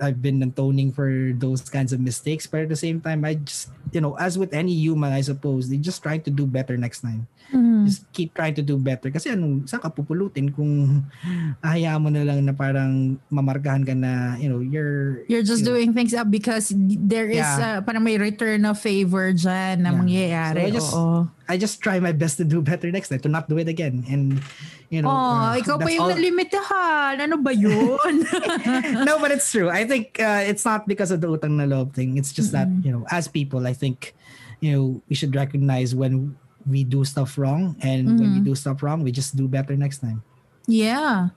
[0.00, 3.70] I've been atoning for those kinds of mistakes, but at the same time, I just
[3.92, 7.00] you know, as with any human, I suppose, they just trying to do better next
[7.02, 7.28] time.
[7.52, 7.84] Mm.
[7.84, 9.12] Just keep trying to do better.
[9.12, 11.04] Kasi ano, saan ka pupulutin kung
[11.64, 15.22] ahayaan mo na lang na parang mamarkahan ka na, you know, you're...
[15.28, 17.78] You're just you doing know, things up because there is, yeah.
[17.78, 20.00] uh, parang may return of favor dyan na yeah.
[20.00, 20.64] mangyayari.
[20.64, 21.18] So I just, Oo.
[21.52, 24.08] I just try my best to do better next time, to not do it again.
[24.08, 24.40] And,
[24.88, 25.12] you know...
[25.12, 26.12] Oh, uh, ikaw pa yung all...
[26.16, 27.20] nalimitahan.
[27.20, 28.24] Ano ba yun?
[29.06, 29.68] no, but it's true.
[29.68, 32.16] I think uh, it's not because of the utang na loob thing.
[32.16, 32.80] It's just mm-hmm.
[32.80, 34.16] that, you know, as people, I think,
[34.64, 38.18] you know, we should recognize when we do stuff wrong and mm-hmm.
[38.18, 38.52] when we mm-hmm.
[38.52, 40.22] do stuff wrong, we just do better next time.
[40.66, 41.34] Yeah.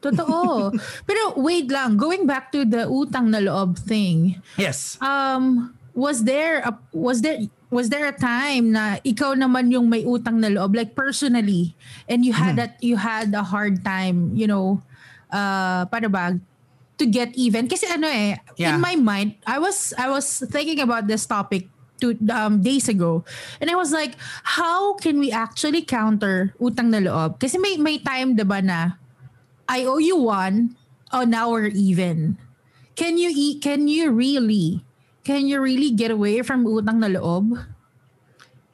[0.00, 0.76] Totoo.
[1.08, 4.40] Pero wait lang, going back to the utang na loob thing.
[4.60, 5.00] Yes.
[5.00, 7.40] Um was there a, was there
[7.72, 11.74] was there a time na ikaw naman yung may utang na loob like personally
[12.06, 12.60] and you had mm.
[12.60, 14.78] that you had a hard time, you know,
[15.32, 16.36] uh paano ba
[16.96, 18.72] to get even kasi ano eh yeah.
[18.72, 21.68] in my mind I was I was thinking about this topic
[22.00, 23.24] two um, days ago.
[23.60, 27.40] And I was like, how can we actually counter utang na loob?
[27.40, 29.00] Kasi may, may time, diba na,
[29.68, 30.76] I owe you one,
[31.12, 32.38] oh now we're even.
[32.96, 34.84] Can you eat, can you really,
[35.24, 37.75] can you really get away from utang na loob?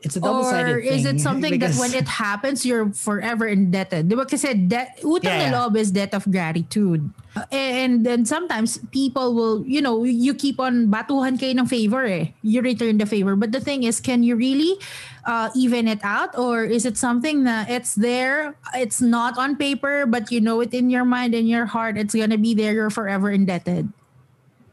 [0.02, 1.78] It's a double-sided or is it something because...
[1.78, 4.10] that when it happens, you're forever indebted?
[4.10, 4.26] Ba?
[4.26, 7.06] Kasi debt, utang yeah, na loob is debt of gratitude.
[7.50, 12.34] And then sometimes people will, you know, you keep on batuhan kayo ng favor eh.
[12.42, 13.38] You return the favor.
[13.38, 14.76] But the thing is, can you really
[15.24, 16.36] uh, even it out?
[16.36, 20.74] Or is it something that it's there, it's not on paper, but you know it
[20.74, 23.88] in your mind and your heart, it's gonna be there, you're forever indebted?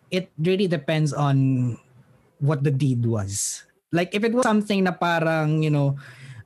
[0.10, 1.78] It really depends on
[2.42, 5.98] what the deed was like if it was something na parang, you know,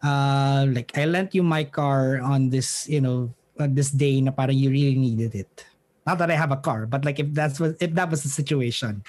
[0.04, 4.32] uh, like I lent you my car on this, you know, on this day na
[4.32, 5.66] parang you really needed it.
[6.06, 8.30] Not that I have a car, but like if that's what if that was the
[8.30, 9.04] situation,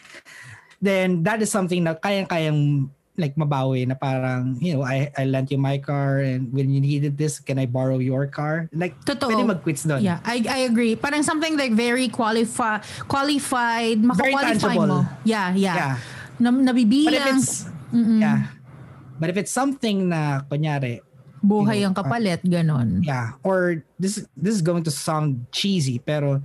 [0.79, 5.51] then that is something na kayang-kayang like mabawi na parang, you know, I, I lent
[5.51, 8.69] you my car and when you needed this, can I borrow your car?
[8.75, 9.31] Like, Totoo.
[9.31, 10.03] pwede mag-quits doon.
[10.03, 10.97] Yeah, I, I agree.
[10.97, 15.07] Parang something like very qualified, qualified, makakwalify mo.
[15.23, 15.75] Yeah, yeah.
[15.75, 15.95] yeah.
[16.39, 17.07] Na, nabibilang.
[17.07, 18.21] But if it's, Mm-mm.
[18.21, 18.51] Yeah.
[19.17, 21.01] But if it's something na kunyari
[21.45, 23.05] buhay you know, ang kapalit, uh, ganon.
[23.05, 23.37] Yeah.
[23.45, 26.41] Or this this is going to sound cheesy pero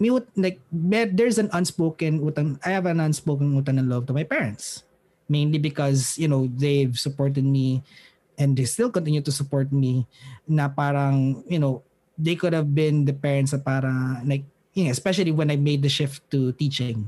[0.00, 4.24] me like there's an unspoken utang I have an unspoken utang ng love to my
[4.24, 4.82] parents.
[5.30, 7.86] Mainly because, you know, they've supported me
[8.34, 10.08] and they still continue to support me
[10.48, 11.86] na parang, you know,
[12.18, 13.92] they could have been the parents na para
[14.26, 14.42] like,
[14.74, 17.06] you know, especially when I made the shift to teaching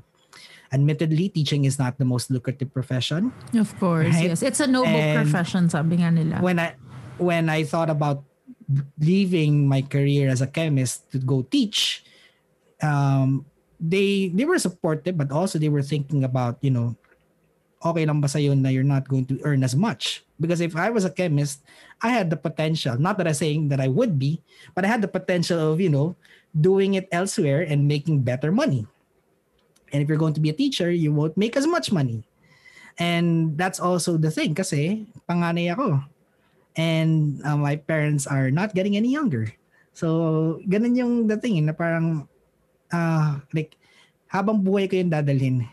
[0.73, 3.33] Admittedly, teaching is not the most lucrative profession.
[3.53, 4.33] Of course, right?
[4.33, 4.43] yes.
[4.43, 6.41] It's a noble and profession, sabi nga nila.
[6.41, 6.75] When I
[7.21, 8.25] when I thought about
[8.97, 12.05] leaving my career as a chemist to go teach,
[12.81, 13.45] um,
[13.77, 16.97] they they were supportive, but also they were thinking about you know
[17.83, 20.23] okay lang ba sa'yo na you're not going to earn as much?
[20.39, 21.63] Because if I was a chemist,
[22.01, 24.43] I had the potential, not that I'm saying that I would be,
[24.75, 26.15] but I had the potential of, you know,
[26.55, 28.87] doing it elsewhere and making better money.
[29.93, 32.25] And if you're going to be a teacher, you won't make as much money.
[32.99, 36.01] And that's also the thing kasi panganay ako.
[36.77, 39.53] And uh, my parents are not getting any younger.
[39.93, 42.29] So, ganun yung dating na parang
[42.89, 43.77] uh, like
[44.33, 45.69] habang buhay ko yung dadalhin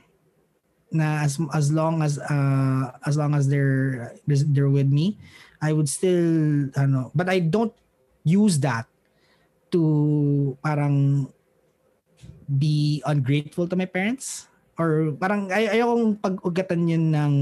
[0.91, 5.21] na as as long as uh as long as they're they're with me
[5.61, 7.73] I would still ano but I don't
[8.25, 8.89] use that
[9.69, 11.29] to parang
[12.57, 14.49] be ungrateful to my parents?
[14.79, 17.35] Or parang ay ayokong pag-ugatan yun ng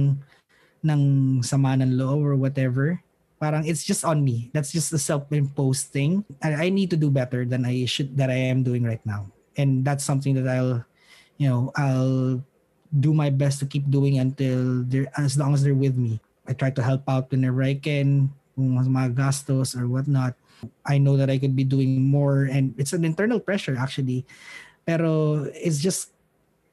[0.83, 1.03] ng
[1.41, 2.99] sama ng loob or whatever.
[3.37, 4.49] Parang it's just on me.
[4.51, 6.25] That's just a self-imposed thing.
[6.41, 9.29] I, I need to do better than I should that I am doing right now.
[9.55, 10.81] And that's something that I'll
[11.37, 12.41] you know I'll
[12.89, 16.17] do my best to keep doing until they're as long as they're with me.
[16.49, 20.33] I try to help out whenever I can kung mga gastos or whatnot.
[20.81, 24.25] I know that I could be doing more and it's an internal pressure actually
[24.87, 26.15] pero it's just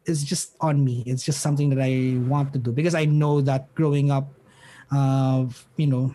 [0.07, 3.43] it's just on me it's just something that I want to do because I know
[3.43, 4.31] that growing up
[4.95, 6.15] uh, you know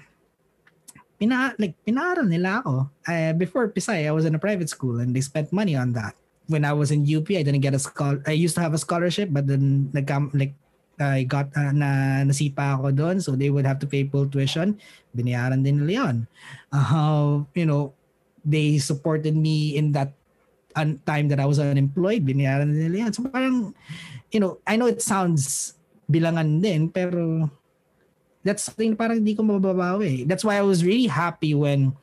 [1.19, 2.87] pina like pinaaral nila ako.
[3.03, 6.15] Uh, before Pisay, I was in a private school and they spent money on that.
[6.47, 8.23] When I was in UP, I didn't get a scholar.
[8.25, 10.55] I used to have a scholarship, but then nagkam like
[10.97, 14.79] I got uh, na nasipa ako doon, so they would have to pay full tuition.
[15.13, 16.15] Binayaran din nila yun.
[16.73, 17.93] Uh, you know,
[18.41, 20.15] they supported me in that
[20.79, 22.23] un- time that I was unemployed.
[22.23, 23.11] Binayaran nila yan.
[23.11, 23.75] So parang,
[24.31, 25.75] you know, I know it sounds
[26.07, 27.51] bilangan din, pero
[28.41, 30.23] that's something parang hindi ko mababawi.
[30.23, 31.93] That's why I was really happy when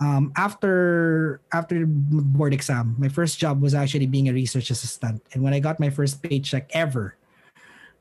[0.00, 5.22] um, after after board exam, my first job was actually being a research assistant.
[5.32, 7.16] And when I got my first paycheck ever,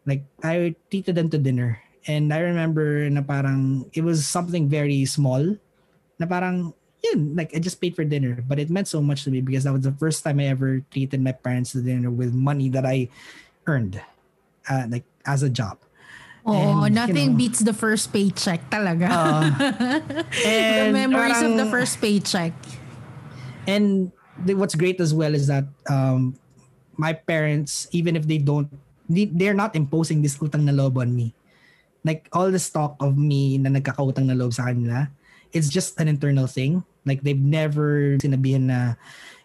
[0.05, 1.79] like I treated them to dinner.
[2.07, 5.59] And I remember na parang it was something very small
[6.17, 6.73] na parang
[7.03, 9.63] yun, like I just paid for dinner, but it meant so much to me because
[9.63, 12.85] that was the first time I ever treated my parents to dinner with money that
[12.85, 13.09] I
[13.67, 14.01] earned,
[14.69, 15.79] uh, like as a job.
[16.45, 19.11] Oh, and, nothing you know, beats the first paycheck talaga.
[19.11, 22.53] Uh, and the memories parang, of the first paycheck.
[23.67, 26.35] And the, what's great as well is that um,
[26.97, 28.71] my parents, even if they don't,
[29.07, 31.35] they, they're not imposing this utang na loob on me.
[32.03, 35.11] Like all the talk of me na nagkakautang na loob sa kanila,
[35.53, 36.83] it's just an internal thing.
[37.05, 38.93] Like they've never sinabihan na,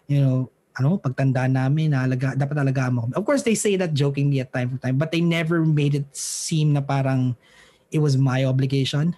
[0.07, 3.09] you know, ano, pagtanda namin, alaga, dapat alagaan mo.
[3.15, 6.05] Of course, they say that jokingly at time to time, but they never made it
[6.11, 7.35] seem na parang
[7.91, 9.15] it was my obligation.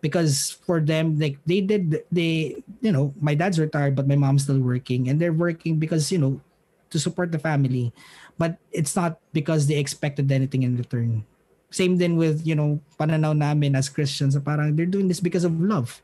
[0.00, 4.44] Because for them, like they did, they, you know, my dad's retired, but my mom's
[4.44, 6.40] still working, and they're working because you know,
[6.88, 7.92] to support the family,
[8.38, 11.24] but it's not because they expected anything in return.
[11.70, 15.54] Same then with you know, pananaw namin as Christians, parang they're doing this because of
[15.56, 16.02] love.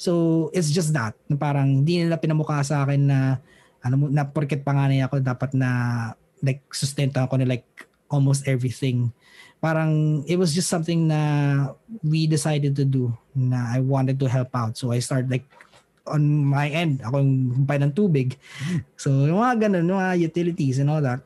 [0.00, 3.38] So it's just that, na parang hindi nila pinamukha sa akin na
[3.80, 5.70] ano mo na porket panganay ako dapat na
[6.40, 7.68] like sustento ako ni like
[8.08, 9.12] almost everything.
[9.60, 11.20] Parang it was just something na
[12.00, 14.80] we decided to do na I wanted to help out.
[14.80, 15.44] So I started like
[16.08, 18.40] on my end ako yung humpay ng tubig.
[18.96, 21.20] So yung mga ganun yung mga utilities and all that.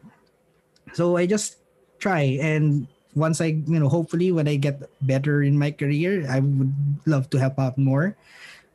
[0.98, 1.62] So I just
[2.02, 6.40] try and once I you know hopefully when I get better in my career I
[6.40, 6.74] would
[7.06, 8.16] love to help out more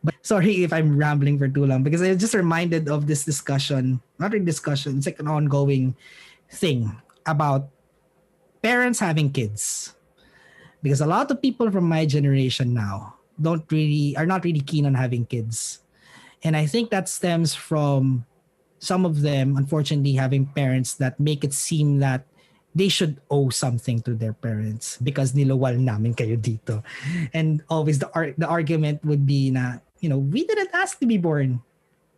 [0.03, 3.99] But sorry if I'm rambling for too long because I just reminded of this discussion,
[4.17, 5.95] not a discussion, it's like an ongoing
[6.51, 7.67] thing about
[8.61, 9.95] parents having kids.
[10.81, 14.85] Because a lot of people from my generation now don't really are not really keen
[14.85, 15.83] on having kids.
[16.43, 18.23] And I think that stems from
[18.79, 22.23] some of them unfortunately having parents that make it seem that
[22.75, 26.83] they should owe something to their parents because nilawal namin kayo dito.
[27.33, 31.05] And always the ar- the argument would be na you know, we didn't ask to
[31.05, 31.61] be born.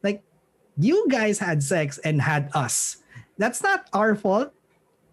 [0.03, 0.23] Like,
[0.77, 2.97] you guys had sex and had us.
[3.37, 4.53] That's not our fault.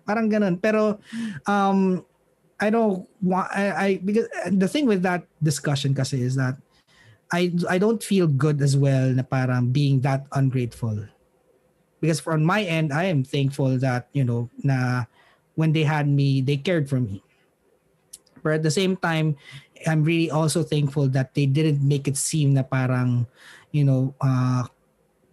[0.06, 0.60] Parang ganun.
[0.60, 1.00] Pero,
[1.46, 2.04] um,
[2.60, 6.56] I don't want, I, I, because the thing with that discussion kasi is that
[7.32, 11.06] I, I don't feel good as well na parang being that ungrateful.
[12.00, 15.04] Because from my end, I am thankful that, you know, na
[15.58, 17.18] when they had me, they cared for me.
[18.46, 19.34] But at the same time,
[19.82, 23.26] I'm really also thankful that they didn't make it seem na parang,
[23.74, 24.70] you know, uh,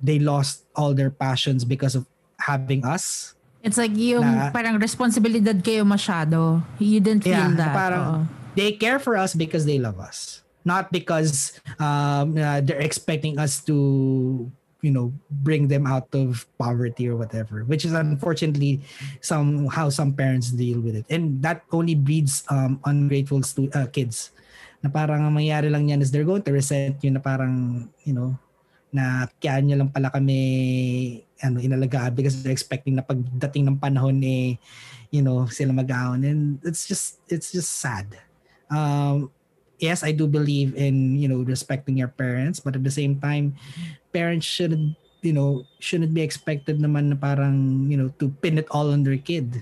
[0.02, 2.10] they lost all their passions because of
[2.42, 3.38] having us.
[3.62, 6.66] It's like yung na, parang responsibilidad kayo masyado.
[6.82, 7.74] You didn't feel yeah, that.
[7.78, 8.22] Parang, oh.
[8.58, 10.42] They care for us because they love us.
[10.66, 14.50] Not because um, uh, they're expecting us to,
[14.86, 15.10] you know
[15.42, 18.86] bring them out of poverty or whatever which is unfortunately
[19.26, 21.06] some how some parents deal with it.
[21.10, 24.32] And that only breeds um, ungrateful stu- uh, kids.
[24.84, 28.14] Na parang ang mangyayari lang yan is they're going to resent you na parang you
[28.14, 28.38] know
[28.94, 30.40] na kaya nyo lang pala kami
[31.44, 34.56] ano inalagaan because they're expecting na pagdating ng panahon eh
[35.12, 38.08] you know sila mag-aon and it's just it's just sad.
[38.70, 39.34] Um
[39.76, 43.60] yes I do believe in you know respecting your parents but at the same time
[44.16, 48.70] parents shouldn't you know shouldn't be expected naman na parang you know to pin it
[48.72, 49.60] all on their kid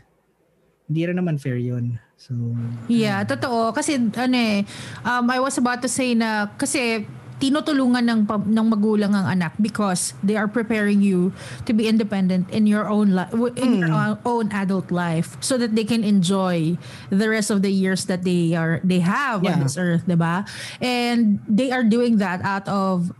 [0.85, 2.37] hindi rin naman fair yun so
[2.85, 4.61] yeah totoo kasi ano eh
[5.01, 7.09] um, I was about to say na kasi
[7.43, 11.33] tinutulungan ng ng magulang ang anak because they are preparing you
[11.67, 13.27] to be independent in your own li-
[13.59, 13.89] in mm.
[13.89, 16.77] your own adult life so that they can enjoy
[17.11, 19.51] the rest of the years that they are they have yeah.
[19.51, 20.47] on this earth, 'di ba?
[20.79, 23.11] And they are doing that out of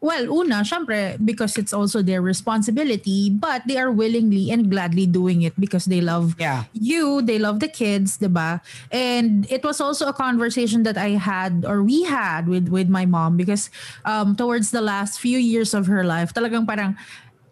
[0.00, 5.42] Well, una, syempre, because it's also their responsibility, but they are willingly and gladly doing
[5.42, 6.70] it because they love yeah.
[6.72, 8.62] you, they love the kids, diba?
[8.92, 13.10] And it was also a conversation that I had or we had with with my
[13.10, 13.70] mom because
[14.06, 16.94] um, towards the last few years of her life, talagang parang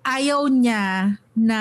[0.07, 1.61] ayaw niya na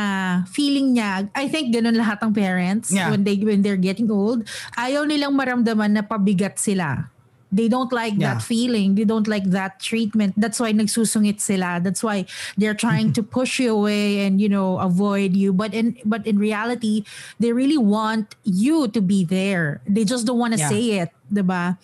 [0.54, 3.10] feeling niya, I think ganun lahat ng parents yeah.
[3.10, 4.46] when they when they're getting old,
[4.78, 7.10] ayaw nilang maramdaman na pabigat sila
[7.52, 8.34] They don't like yeah.
[8.34, 8.96] that feeling.
[8.96, 10.34] They don't like that treatment.
[10.38, 11.80] That's why nagsusungit sila.
[11.82, 12.26] That's why
[12.58, 13.32] they're trying to mm-hmm.
[13.32, 15.54] push you away and you know avoid you.
[15.54, 17.06] But in but in reality,
[17.40, 19.82] they really want you to be there.
[19.88, 20.70] They just don't want to yeah.
[20.70, 21.78] say it, 'di ba?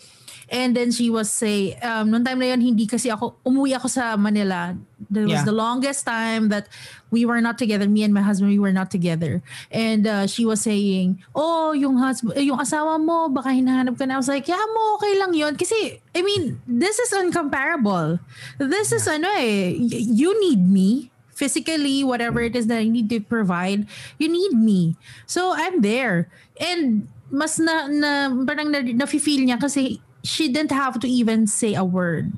[0.52, 3.88] And then she was say, um, noong time na yun, hindi kasi ako, umuwi ako
[3.88, 4.76] sa Manila.
[5.08, 5.48] That was yeah.
[5.48, 6.68] the longest time that
[7.08, 7.88] we were not together.
[7.88, 9.40] Me and my husband, we were not together.
[9.72, 14.16] And uh, she was saying, oh, yung, husband, yung asawa mo, baka hinahanap ka na.
[14.16, 15.56] I was like, yeah mo, okay lang yun.
[15.56, 18.20] Kasi, I mean, this is uncomparable.
[18.60, 23.24] This is ano eh, you need me physically, whatever it is that I need to
[23.24, 23.88] provide,
[24.20, 25.00] you need me.
[25.26, 26.30] So I'm there.
[26.60, 28.12] And mas na, na
[28.44, 32.30] parang na, na-feel niya kasi she didn't have to even say a word.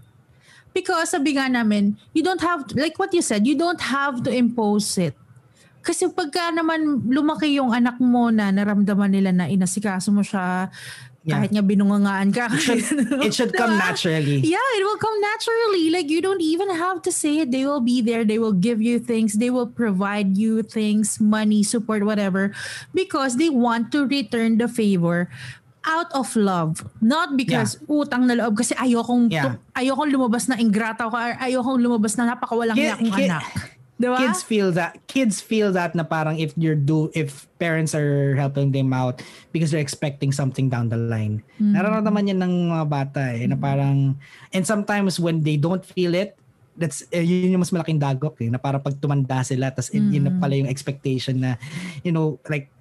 [0.74, 4.24] Because sabi nga namin, you don't have, to, like what you said, you don't have
[4.26, 5.14] to impose it.
[5.84, 10.72] Kasi pagka naman lumaki yung anak mo na naramdaman nila na inasikaso mo siya,
[11.24, 11.40] yeah.
[11.40, 12.52] kahit nga binungangaan ka.
[12.52, 12.84] It should,
[13.28, 14.44] it should come naturally.
[14.44, 15.90] Yeah, it will come naturally.
[15.90, 17.52] Like you don't even have to say it.
[17.52, 18.24] They will be there.
[18.24, 19.40] They will give you things.
[19.40, 22.52] They will provide you things, money, support, whatever,
[22.94, 25.32] because they want to return the favor
[25.84, 26.84] out of love.
[27.04, 27.88] Not because yeah.
[27.92, 29.60] utang na loob kasi ayokong yeah.
[29.76, 33.44] ayokong lumabas na ingrata ko ayokong lumabas na napakawalang kid, akong kid, anak.
[33.94, 34.18] Diba?
[34.18, 38.74] Kids feel that kids feel that na parang if you're do if parents are helping
[38.74, 39.22] them out
[39.54, 41.46] because they're expecting something down the line.
[41.62, 41.78] Mm-hmm.
[41.78, 44.18] Nararamdaman yan ng mga bata eh na parang
[44.50, 46.34] and sometimes when they don't feel it
[46.74, 50.10] that's uh, yun yung mas malaking dagok eh na para pag tumanda sila tas mm-hmm.
[50.10, 51.54] yun na pala yung expectation na
[52.02, 52.74] you know like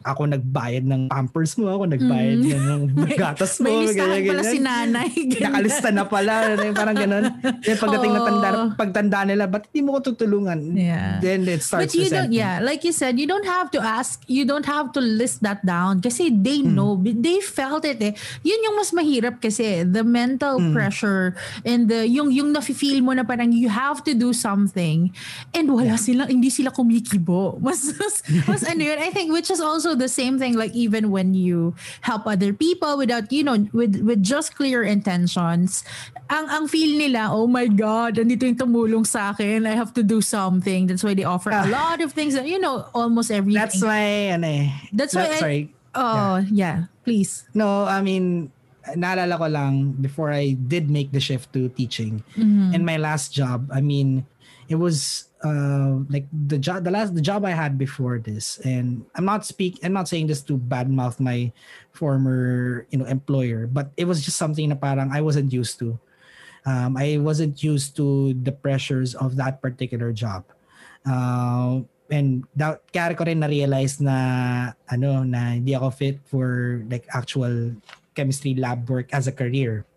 [0.00, 2.56] ako nagbayad ng pampers mo, ako nagbayad mm.
[2.56, 2.82] ng
[3.20, 3.68] gatas mo.
[3.68, 5.10] May listahan pala si nanay.
[5.36, 6.34] Nakalista na pala.
[6.72, 7.24] parang ganun.
[7.60, 8.16] Then pagdating oh.
[8.16, 8.48] na tanda,
[8.80, 10.72] pagtanda nila, ba't hindi mo ko tutulungan?
[10.72, 11.20] Yeah.
[11.20, 14.24] Then it starts But you don't, yeah, like you said, you don't have to ask,
[14.24, 16.72] you don't have to list that down kasi they mm.
[16.72, 18.16] know, they felt it eh.
[18.40, 20.72] Yun yung mas mahirap kasi, the mental mm.
[20.72, 21.36] pressure
[21.68, 25.12] and the, yung, yung nafe-feel mo na parang you have to do something
[25.52, 26.00] and wala yeah.
[26.00, 27.52] silang, hindi sila kumikibo.
[27.70, 30.70] Mas, mas, mas ano yun, I think, which is also also the same thing like
[30.72, 35.82] even when you help other people without you know with with just clear intentions
[36.30, 40.06] ang ang feel nila oh my god andito yung tumulong sa akin I have to
[40.06, 41.68] do something that's why they offer a ah.
[41.68, 45.62] lot of things you know almost everything that's why ano eh that's why I, sorry
[45.98, 46.86] oh yeah.
[46.86, 48.54] yeah please no I mean
[48.94, 52.72] naalala ko lang before I did make the shift to teaching mm-hmm.
[52.78, 54.24] in my last job I mean
[54.70, 59.02] it was uh, like the job the last the job I had before this and
[59.18, 61.50] I'm not speak I'm not saying this to badmouth my
[61.90, 65.98] former you know employer but it was just something na parang I wasn't used to.
[66.64, 70.44] Um, I wasn't used to the pressures of that particular job.
[71.08, 71.80] Uh,
[72.12, 77.72] and that kaya ko rin na-realize na ano na hindi ako fit for like actual
[78.12, 79.88] chemistry lab work as a career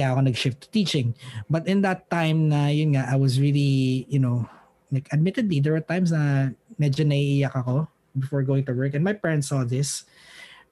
[0.00, 1.12] kaya ako nag-shift to teaching.
[1.52, 4.48] But in that time na yun nga I was really you know
[4.88, 7.84] like admittedly there were times na medyo naiiyak ako
[8.16, 8.96] before going to work.
[8.96, 10.08] And my parents saw this.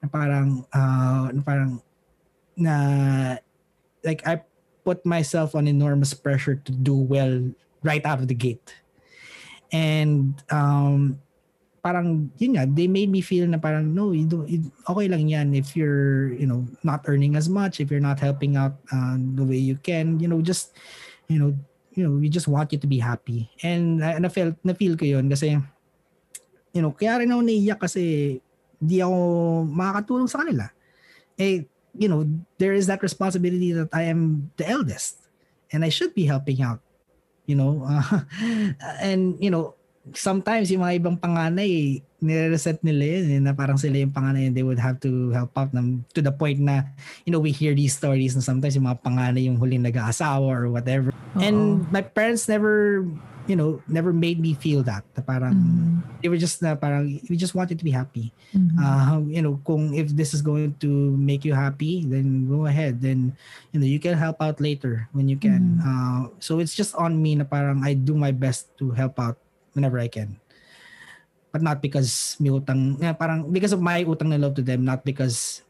[0.01, 1.85] Na parang uh, na parang
[2.57, 2.75] na
[4.01, 4.41] like I
[4.81, 7.53] put myself on enormous pressure to do well
[7.85, 8.73] right out of the gate.
[9.69, 11.21] And um
[11.79, 15.27] parang yun nga they made me feel na parang no you do you, okay lang
[15.27, 19.15] yan if you're you know not earning as much if you're not helping out uh,
[19.39, 20.75] the way you can you know just
[21.31, 21.55] you know
[21.99, 23.51] you know, we just want you to be happy.
[23.59, 25.59] And uh, na-feel, na-feel ko yun kasi,
[26.71, 28.39] you know, kaya rin ako naiyak kasi
[28.79, 29.17] di ako
[29.67, 30.71] makakatulong sa kanila.
[31.35, 31.67] Eh,
[31.97, 32.23] you know,
[32.55, 35.27] there is that responsibility that I am the eldest
[35.75, 36.79] and I should be helping out.
[37.49, 38.23] You know, uh,
[39.03, 39.75] and you know,
[40.13, 44.55] sometimes yung mga ibang panganay, nire-reset nila yun eh, na parang sila yung panganay and
[44.55, 46.83] they would have to help out them to the point na,
[47.23, 50.67] you know, we hear these stories na sometimes yung mga panganay yung huling nag-aasawa or
[50.67, 51.15] whatever.
[51.35, 51.41] Uh-oh.
[51.41, 53.07] And my parents never,
[53.47, 55.07] you know, never made me feel that.
[55.15, 56.19] Na parang, mm-hmm.
[56.19, 58.35] they were just na parang, we just wanted to be happy.
[58.51, 58.77] Mm-hmm.
[58.77, 62.99] Uh, you know, kung if this is going to make you happy, then go ahead.
[62.99, 63.31] Then,
[63.71, 65.79] you know, you can help out later when you can.
[65.79, 65.87] Mm-hmm.
[65.87, 69.39] Uh, so it's just on me na parang I do my best to help out
[69.79, 70.35] whenever I can.
[71.55, 74.83] But not because may utang, yeah, parang because of my utang na love to them,
[74.83, 75.63] not because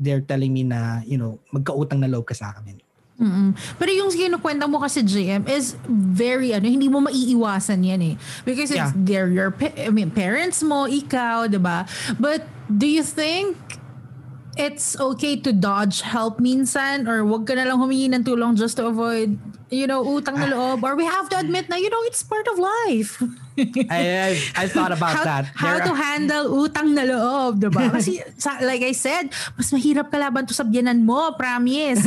[0.00, 2.80] they're telling me na, you know, magkautang na love ka sa akin.
[3.20, 3.52] Mm-mm.
[3.76, 8.14] Pero yung kinukwenta mo kasi GM is very ano, hindi mo maiiwasan yan eh.
[8.48, 8.96] Because it's, yeah.
[8.96, 11.84] they're your I mean, parents mo, ikaw, 'di ba?
[12.16, 13.60] But do you think
[14.60, 18.76] it's okay to dodge help minsan or wag ka na lang humingi ng tulong just
[18.76, 19.40] to avoid
[19.70, 22.42] you know, utang na loob, or we have to admit na, you know, it's part
[22.50, 23.22] of life.
[23.86, 25.44] I, I, I thought about how, that.
[25.54, 27.86] How There to handle utang na loob, diba?
[27.94, 28.18] Kasi,
[28.66, 32.02] like I said, mas mahirap kalaban to sa biyanan mo, promise.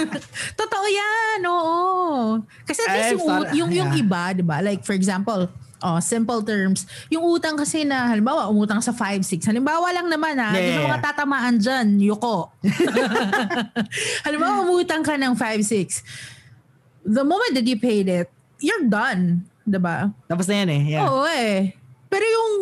[0.60, 2.44] Totoo yan, oo.
[2.68, 3.78] Kasi at least yung, thought, yung, yeah.
[3.88, 4.60] yung iba, diba?
[4.60, 5.48] Like, for example,
[5.78, 6.90] Oh, simple terms.
[7.06, 9.46] Yung utang kasi na, halimbawa, umutang sa 5-6.
[9.46, 12.50] Halimbawa lang naman ha, yeah, yung mga tatamaan dyan, yuko.
[14.26, 16.38] halimbawa, umutang ka ng 5-6
[17.08, 18.28] the moment that you paid it,
[18.60, 19.48] you're done.
[19.64, 20.12] Diba?
[20.28, 20.82] Tapos na yan eh.
[20.96, 21.00] Yeah.
[21.08, 21.72] Oo eh.
[22.08, 22.52] Pero yung,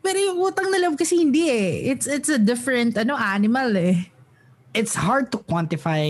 [0.00, 1.92] pero yung utang na love kasi hindi eh.
[1.92, 4.08] It's, it's a different ano, animal eh.
[4.74, 6.04] It's hard to quantify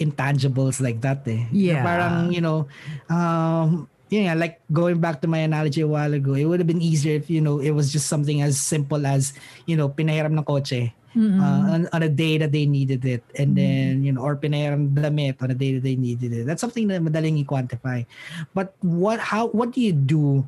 [0.00, 1.44] intangibles like that eh.
[1.52, 1.84] Yeah.
[1.84, 2.66] parang, you know,
[3.08, 6.82] um, yeah, like going back to my analogy a while ago, it would have been
[6.82, 9.32] easier if, you know, it was just something as simple as,
[9.66, 11.40] you know, pinahiram ng kotse mm-hmm.
[11.40, 13.62] uh, on, on a day that they needed it and mm-hmm.
[13.62, 16.88] then you know or pinayaran damit on a day that they needed it that's something
[16.88, 18.06] that madaling i-quantify
[18.54, 20.46] but what how what do you do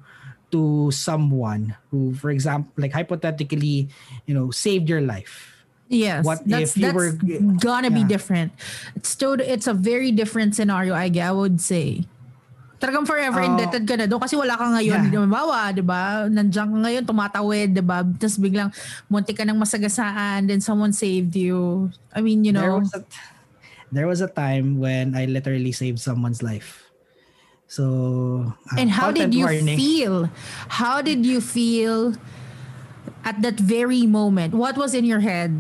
[0.51, 3.89] to someone who for example like hypothetically
[4.27, 5.57] you know saved your life
[5.91, 7.11] Yes, what that's, if you that's were
[7.59, 7.99] gonna yeah.
[7.99, 8.55] be different.
[8.95, 10.95] It's still it's a very different scenario.
[10.95, 12.07] I, I would say.
[12.81, 15.13] Talagang forever uh, indebted ka na doon kasi wala ka ngayon.
[15.13, 15.21] Yeah.
[15.21, 16.25] Halimbawa, di ba?
[16.33, 18.01] Nandiyan ka ngayon, tumatawid, di ba?
[18.01, 18.73] Tapos biglang
[19.05, 21.93] munti ka ng masagasaan, then someone saved you.
[22.17, 22.81] I mean, you know.
[22.81, 23.01] There was a,
[23.93, 26.89] there was a time when I literally saved someone's life.
[27.69, 29.77] So, uh, and how did you warning.
[29.77, 30.33] feel?
[30.73, 32.17] How did you feel
[33.23, 34.57] at that very moment?
[34.57, 35.53] What was in your head?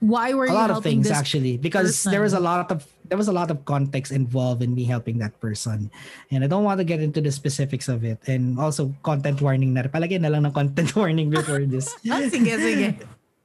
[0.00, 0.52] Why were you?
[0.52, 2.12] a lot of things actually because person?
[2.12, 5.18] there was a lot of there was a lot of context involved in me helping
[5.18, 5.90] that person.
[6.30, 8.18] And I don't want to get into the specifics of it.
[8.26, 9.86] And also content warning na.
[9.86, 11.94] Palagay na lang ng content warning before this.
[12.10, 12.98] oh, sige, sige.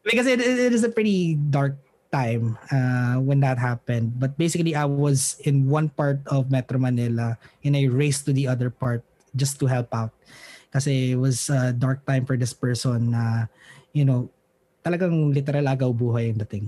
[0.03, 1.77] Because it, it is a pretty dark
[2.11, 4.17] time uh, when that happened.
[4.17, 8.49] But basically, I was in one part of Metro Manila and I raced to the
[8.49, 9.05] other part
[9.37, 10.09] just to help out.
[10.71, 13.43] because it was a dark time for this person uh,
[13.91, 14.31] you know,
[14.81, 16.65] talagang literal agaw buhay yung dating.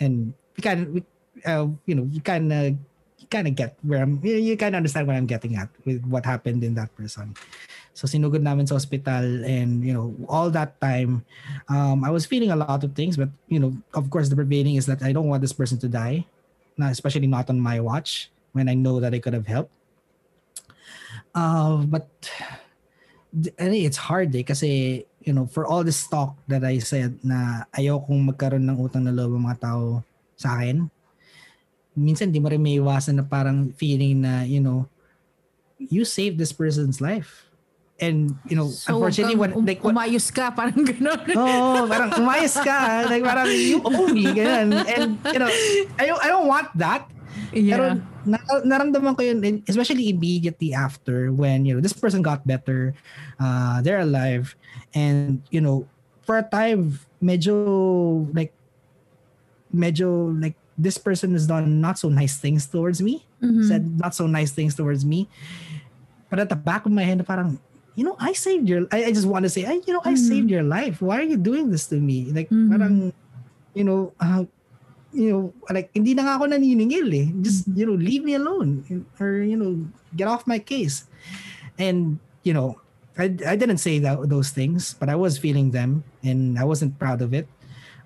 [0.00, 1.00] And we can, we,
[1.46, 2.74] uh, you know, you kind of
[3.30, 6.62] kind of get where I'm, you, you understand what I'm getting at with what happened
[6.62, 7.34] in that person.
[7.92, 11.24] So sinugod namin sa hospital and you know all that time
[11.68, 14.80] um, I was feeling a lot of things but you know of course the prevailing
[14.80, 16.24] is that I don't want this person to die
[16.80, 19.76] not especially not on my watch when I know that I could have helped
[21.36, 22.08] uh, but
[23.60, 28.32] it's hard eh kasi you know for all this talk that I said na ayokong
[28.32, 30.02] magkaroon ng utang na loob ng mga tao
[30.36, 30.90] sa akin
[31.96, 34.88] minsan di mo rin may iwasan na parang feeling na, you know,
[35.76, 37.48] you saved this person's life.
[38.02, 41.22] And, you know, so, unfortunately, um, like, what, umayos ka, parang gano'n.
[41.38, 43.06] Oo, oh, parang umayos ka.
[43.06, 44.74] Like, parang you owe me, ganyan.
[44.74, 45.50] And, you know,
[46.00, 47.06] I don't, I don't want that.
[47.54, 47.76] Yeah.
[47.78, 47.84] Pero
[48.24, 52.94] na, naramdaman ko yun, especially immediately after when, you know, this person got better,
[53.40, 54.56] uh, they're alive,
[54.94, 55.86] and, you know,
[56.22, 58.52] for a time, medyo, like,
[59.74, 63.68] medyo, like, this person has done not so nice things towards me, mm-hmm.
[63.68, 65.28] said not so nice things towards me.
[66.30, 67.60] But at the back of my head, parang,
[67.94, 70.14] you know, I saved your, I, I just want to say, I, you know, I
[70.14, 70.28] mm-hmm.
[70.28, 71.02] saved your life.
[71.02, 72.32] Why are you doing this to me?
[72.32, 72.70] Like, mm-hmm.
[72.72, 73.12] parang,
[73.74, 74.44] you know, uh,
[75.12, 77.28] you know, like, hindi na nga ako naniningil eh.
[77.44, 77.78] Just, mm-hmm.
[77.78, 78.82] you know, leave me alone.
[79.20, 79.84] Or, you know,
[80.16, 81.04] get off my case.
[81.78, 82.80] And, you know,
[83.16, 86.98] I, I didn't say that, those things, but I was feeling them and I wasn't
[86.98, 87.46] proud of it.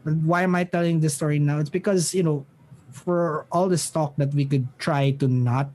[0.05, 1.59] But why am I telling this story now?
[1.59, 2.45] It's because, you know,
[2.91, 5.71] for all this talk that we could try to not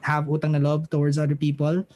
[0.00, 1.86] have utang na loob towards other people,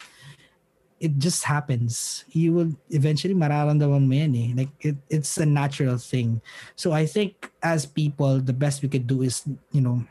[1.01, 2.25] it just happens.
[2.31, 4.51] You will eventually mararamdaman mo yan eh.
[4.55, 6.41] Like it, it's a natural thing.
[6.77, 9.43] So I think as people, the best we could do is,
[9.73, 10.05] you know,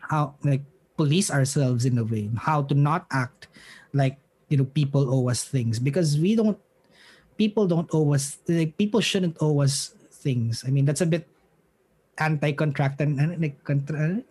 [0.00, 0.62] how like
[0.96, 3.48] police ourselves in a way, how to not act
[3.92, 4.16] like,
[4.48, 6.58] you know, people owe us things because we don't
[7.36, 10.64] people don't owe us like people shouldn't owe us things.
[10.66, 11.28] I mean, that's a bit
[12.18, 14.22] anti-contract and like contra,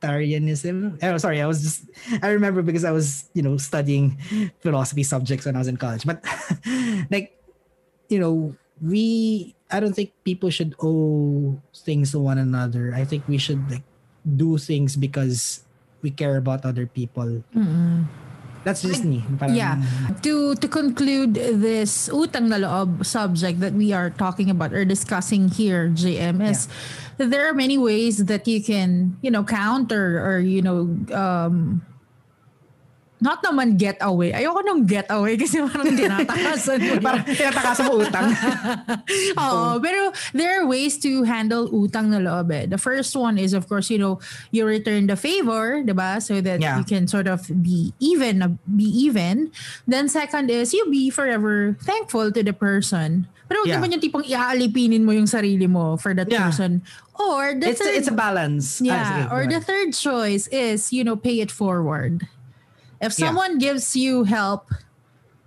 [0.00, 0.98] contractarianism.
[1.02, 1.84] Oh, sorry, I was just
[2.22, 4.18] I remember because I was you know studying
[4.60, 6.04] philosophy subjects when I was in college.
[6.06, 6.24] But
[7.10, 7.36] like
[8.08, 12.94] you know, we I don't think people should owe things to one another.
[12.94, 13.84] I think we should like
[14.24, 15.64] do things because
[16.02, 17.42] we care about other people.
[17.54, 18.06] Mm-mm.
[18.64, 19.24] That's just me.
[19.38, 19.80] Parang, Yeah.
[20.22, 25.48] To to conclude this utang na loob subject that we are talking about or discussing
[25.48, 26.68] here, JM, is
[27.18, 31.82] that there are many ways that you can, you know, counter or, you know, um,
[33.20, 34.30] not naman get away.
[34.30, 36.92] Ayoko nung get away kasi parang tinatakasan mo.
[37.06, 38.28] Parang tinatakasan mo utang.
[39.42, 42.66] Oo, pero there are ways to handle utang na loob eh.
[42.66, 44.18] The first one is of course, you know,
[44.50, 46.22] you return the favor, 'di ba?
[46.22, 46.78] So that Yeah.
[46.78, 49.50] you can sort of be even, be even.
[49.86, 53.26] Then second is you be forever thankful to the person.
[53.48, 53.74] Pero Yeah.
[53.74, 53.76] yeah.
[53.80, 56.46] naman yung tipong iaalipinin mo yung sarili mo for that Yeah.
[56.52, 56.84] person.
[57.18, 58.78] Or the it's a, third, it's a balance.
[58.78, 62.28] Ah, yeah, sige, go or the third choice is, you know, pay it forward.
[62.98, 63.30] If Yeah.
[63.30, 64.70] someone gives you help,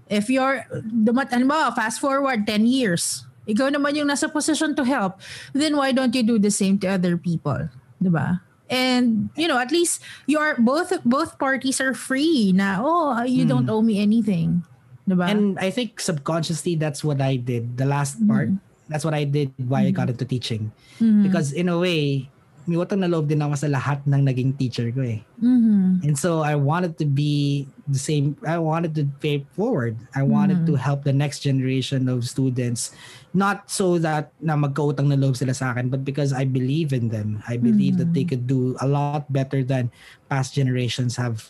[0.08, 4.84] if you're, dumat, ano ba, fast forward 10 years, ikaw naman yung nasa position to
[4.84, 5.20] help,
[5.52, 7.68] then why don't you do the same to other people?
[8.00, 8.40] Diba?
[8.72, 10.00] And, you know, at least
[10.32, 14.64] you are, both, both parties are free na, oh, you don't owe me anything.
[15.04, 15.28] Diba?
[15.28, 17.76] And I think subconsciously that's what I did.
[17.76, 18.48] The last part,
[18.88, 20.72] that's what I did why I got into teaching.
[21.00, 22.32] Because in a way,
[22.64, 25.20] may utang na loob din ako sa lahat ng naging teacher ko eh.
[25.42, 26.06] Mhm.
[26.06, 28.38] And so I wanted to be the same.
[28.46, 29.98] I wanted to pay forward.
[30.14, 32.94] I wanted to help the next generation of students,
[33.34, 37.10] not so that na magkautang na loob sila sa akin, but because I believe in
[37.10, 37.42] them.
[37.50, 39.90] I believe that they could do a lot better than
[40.32, 41.44] past generations have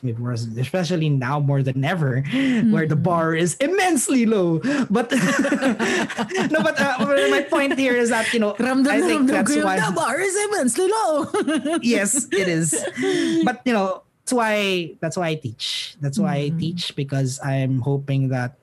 [0.58, 2.24] especially now more than ever,
[2.74, 4.58] where the bar is immensely low.
[4.90, 5.12] But
[6.54, 9.54] no, but uh, my point here is that you know Ramdam I think ramdam that's
[9.54, 11.30] yung why the bar is immensely low.
[11.82, 12.74] yes, it is.
[13.46, 13.81] But you know,
[14.22, 14.56] that's why
[15.02, 15.96] that's why I teach.
[16.00, 18.56] That's why I teach because I'm hoping that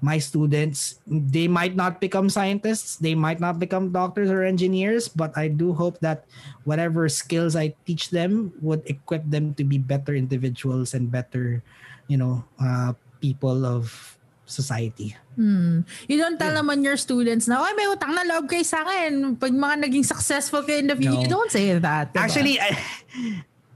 [0.00, 5.32] my students they might not become scientists, they might not become doctors or engineers, but
[5.36, 6.24] I do hope that
[6.64, 11.60] whatever skills I teach them would equip them to be better individuals and better,
[12.08, 13.92] you know, uh, people of
[14.48, 15.14] society.
[15.36, 15.86] Hmm.
[16.10, 19.38] You don't tell naman your students na, ay, may utang na loob kayo sa akin.
[19.38, 21.24] Pag mga naging successful kayo in the future, No.
[21.24, 22.10] you don't say that.
[22.10, 22.18] diba?
[22.18, 22.74] Actually, I,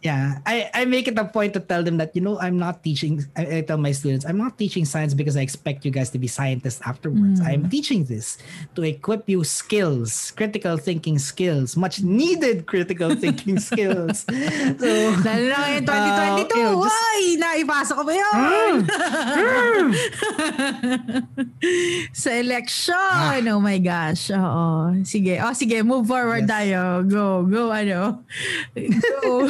[0.05, 2.85] yeah, I, I make it a point to tell them that, you know, I'm not
[2.85, 6.11] teaching, I, I tell my students, I'm not teaching science because I expect you guys
[6.11, 7.41] to be scientists afterwards.
[7.41, 7.71] I'm mm.
[7.71, 8.37] teaching this
[8.77, 14.29] to equip you skills, critical thinking skills, much needed critical thinking skills.
[14.29, 14.89] So,
[15.25, 18.35] Lalo na ngayon, 2022, Uh, you know, just- naipasok ko ba yun?
[18.35, 18.79] Mm.
[19.41, 19.89] Mm.
[22.23, 23.41] sa election.
[23.49, 24.29] Oh my gosh.
[24.37, 25.01] Oo.
[25.07, 25.41] Sige.
[25.41, 25.81] Oh, sige.
[25.81, 26.53] Move forward Yes.
[26.53, 26.83] tayo.
[27.09, 27.47] Go.
[27.49, 28.21] Go, ano.
[29.23, 29.49] Go.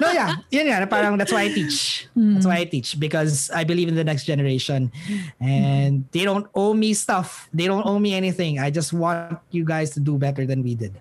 [0.00, 2.08] No, yeah, yun nga, parang that's why I teach.
[2.16, 4.92] That's why I teach because I believe in the next generation
[5.40, 7.48] and they don't owe me stuff.
[7.52, 8.58] They don't owe me anything.
[8.58, 10.94] I just want you guys to do better than we did.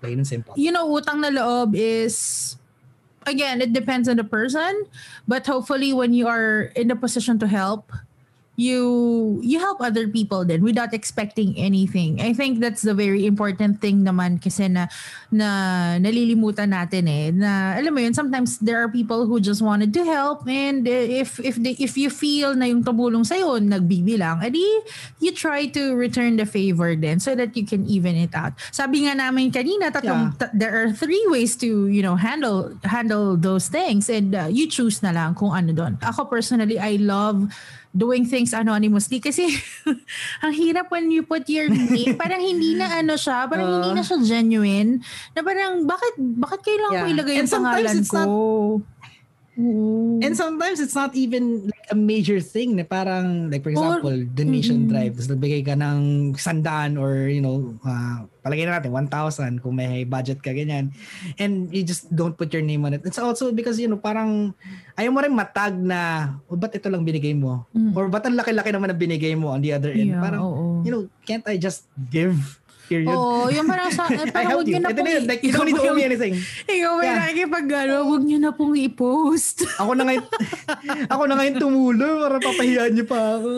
[0.00, 0.54] Plain and simple.
[0.56, 2.56] you know, utang na loob is
[3.26, 4.86] again, it depends on the person,
[5.26, 7.92] but hopefully when you are in the position to help,
[8.56, 12.20] you you help other people then without expecting anything.
[12.24, 14.88] I think that's the very important thing naman kasi na
[15.28, 15.48] na
[16.00, 20.02] nalilimutan natin eh na alam mo yun sometimes there are people who just wanted to
[20.08, 24.64] help and if if they, if you feel na yung tumulong sa nagbibilang edi
[25.20, 28.56] you try to return the favor then so that you can even it out.
[28.72, 30.48] Sabi nga namin kanina tatlong Yeah.
[30.48, 34.64] ta- there are three ways to you know handle handle those things and uh, you
[34.64, 36.00] choose na lang kung ano doon.
[36.00, 37.52] Ako personally I love
[37.96, 39.48] doing things anonymously kasi
[40.44, 44.04] ang hirap when you put your name parang hindi na ano siya parang hindi na
[44.04, 45.00] siya genuine.
[45.32, 47.14] Na parang bakit bakit kailangan ko Yeah.
[47.16, 48.32] ilagay And yung pangalan ko not-
[49.56, 50.20] Oo.
[50.20, 54.84] And sometimes it's not even like a major thing na parang like for example, donation
[54.84, 55.16] drive.
[55.16, 60.04] Tapos nagbigay ka ng sandaan or you know, uh, palagay na natin 1,000 kung may
[60.04, 60.92] budget ka ganyan.
[61.40, 63.02] And you just don't put your name on it.
[63.08, 64.52] It's also because you know, parang
[65.00, 67.64] ayaw mo rin matag na oh, ba't ito lang binigay mo?
[67.96, 70.12] Or ba't ang laki-laki naman na binigay mo on the other end?
[70.12, 70.64] Yeah, parang oo.
[70.84, 73.10] you know, can't I just give Period.
[73.10, 74.74] Oo, yung parang sa, I parang helped wag you.
[74.74, 75.24] nyo na Ito pong, na yun.
[75.26, 76.34] Like, you don't need to owe me anything.
[76.64, 77.16] Ikaw may Yeah.
[77.18, 79.56] nakikipag ano, wag nyo na pong i-post.
[79.80, 80.24] Ako na ngayon,
[81.12, 83.50] ako na ngayon tumulong para papahiyaan niyo pa ako.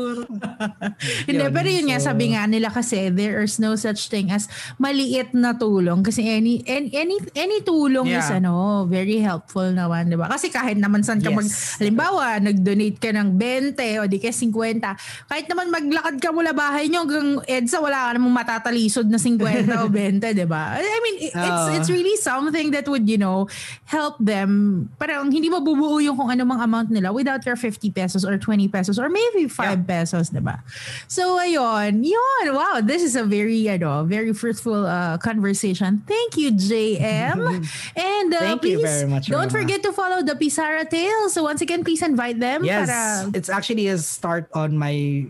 [1.24, 4.33] Hindi, Yun, pero yun nga, so- sabi nga nila kasi, there is no such thing
[4.33, 6.01] as maliit na tulong.
[6.01, 8.41] Kasi any any any, any tulong is Yeah.
[8.41, 8.55] ano,
[8.87, 10.24] very helpful naman, di ba?
[10.26, 11.37] Kasi kahit naman saan ka Yes.
[11.37, 11.49] mag,
[11.79, 16.89] halimbawa, nag-donate ka ng 20 o di kaya 50, kahit naman maglakad ka mula bahay
[16.89, 20.78] nyo hanggang EDSA, wala ka namang matatalisod na 50 o 20, di ba?
[20.78, 21.74] I mean, it's, Oo.
[21.74, 23.48] it's really something that would, you know,
[23.84, 24.88] help them.
[24.98, 28.98] Parang hindi mabubuo yung kung anumang amount nila without your 50 pesos or 20 pesos
[28.98, 30.62] or maybe 5 pesos, di ba?
[31.06, 32.06] So, ayun.
[32.06, 32.44] Yun.
[32.54, 36.02] Wow, this is a very, ano, very fruitful uh, conversation.
[36.06, 37.66] Thank you, JM.
[37.96, 39.58] And uh, Thank you please, very much, don't Roma.
[39.58, 41.34] forget to follow the Pizarra Tales.
[41.34, 42.64] So, once again, please invite them.
[42.64, 45.26] Yes, Para, it's actually a start on my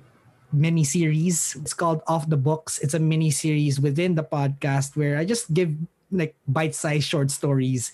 [0.53, 1.57] mini series.
[1.61, 2.79] It's called Off the Books.
[2.79, 5.75] It's a mini series within the podcast where I just give
[6.11, 7.93] like bite-sized short stories.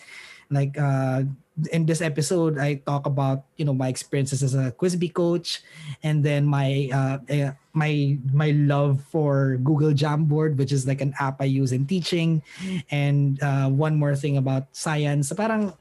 [0.50, 1.24] Like uh
[1.70, 5.62] in this episode I talk about, you know, my experiences as a Quizbee coach
[6.02, 11.14] and then my uh eh, my my love for Google Jamboard which is like an
[11.18, 12.42] app I use in teaching
[12.90, 15.32] and uh one more thing about science.
[15.32, 15.74] Parang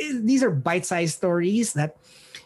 [0.00, 1.96] eh, these are bite-sized stories that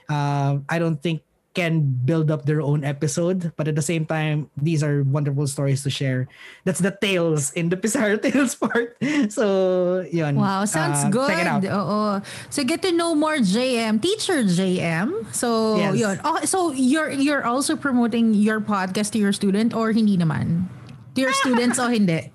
[0.08, 1.22] uh, I don't think
[1.54, 5.82] can build up their own episode, but at the same time, these are wonderful stories
[5.84, 6.26] to share.
[6.64, 8.96] That's the tales in the Pizarro Tales part.
[9.28, 10.36] So, yun.
[10.40, 11.28] Wow, sounds Uh, good.
[11.28, 11.62] Check it out.
[11.68, 12.20] Oo.
[12.48, 15.28] So get to know more JM, teacher JM.
[15.30, 15.96] So Yes.
[16.00, 16.16] yun.
[16.24, 20.72] Oh, so you're you're also promoting your podcast to your student or hindi naman?
[21.14, 22.32] To your students o hindi?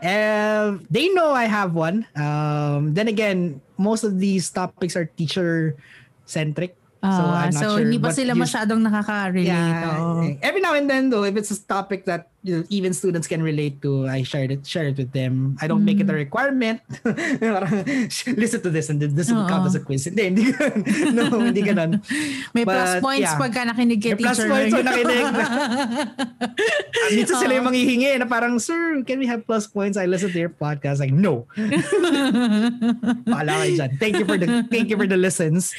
[0.00, 2.06] Um, they know I have one.
[2.16, 5.76] Um, then again, most of these topics are teacher
[6.24, 6.79] centric.
[7.00, 7.80] So Ah, I'm not so sure.
[7.80, 9.48] hindi pa sila you- masyadong nakaka-relate.
[9.48, 10.44] Yeah.
[10.44, 14.08] Every now and then though, if it's a topic that even students can relate to,
[14.08, 15.56] I share it share it with them.
[15.60, 16.24] I don't make it a Mm.
[16.24, 16.80] requirement.
[18.40, 20.08] Listen to this and this will count as a quiz.
[20.08, 20.80] Hindi, hindi ganun.
[21.16, 21.90] no, hindi ganun.
[22.56, 23.36] May plus points yeah.
[23.36, 24.48] pagka nakinig kay May plus teacher.
[24.48, 25.24] points pag nakinig.
[27.12, 30.00] Minsan sila yung manghihingi na parang, Sir, can we have plus points?
[30.00, 31.00] I listen to your podcast.
[31.04, 31.44] Like, no.
[33.28, 33.90] Paala kayo dyan.
[34.00, 35.74] Thank you for the thank you for the listens.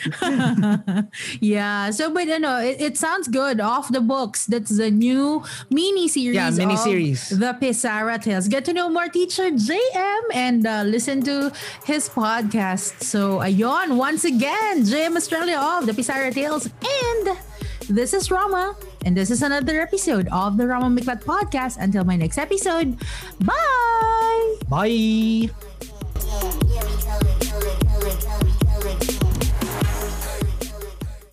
[1.41, 1.89] yeah.
[1.89, 3.59] So, but ano, it, it sounds good.
[3.61, 4.45] Off the books.
[4.45, 6.35] That's the new mini series.
[6.37, 7.29] Yeah, series, mini series.
[7.29, 8.47] The Pizarra Tales.
[8.47, 11.51] Get to know more teacher JM and uh, listen to
[11.85, 13.03] his podcast.
[13.03, 16.65] So, ayon, once again, JM Australia of the Pizarra Tales.
[16.65, 17.37] And
[17.89, 18.75] this is Rama,
[19.05, 21.77] and this is another episode of the Rama Miklat podcast.
[21.79, 22.97] Until my next episode,
[23.39, 24.55] bye.
[24.69, 25.49] Bye.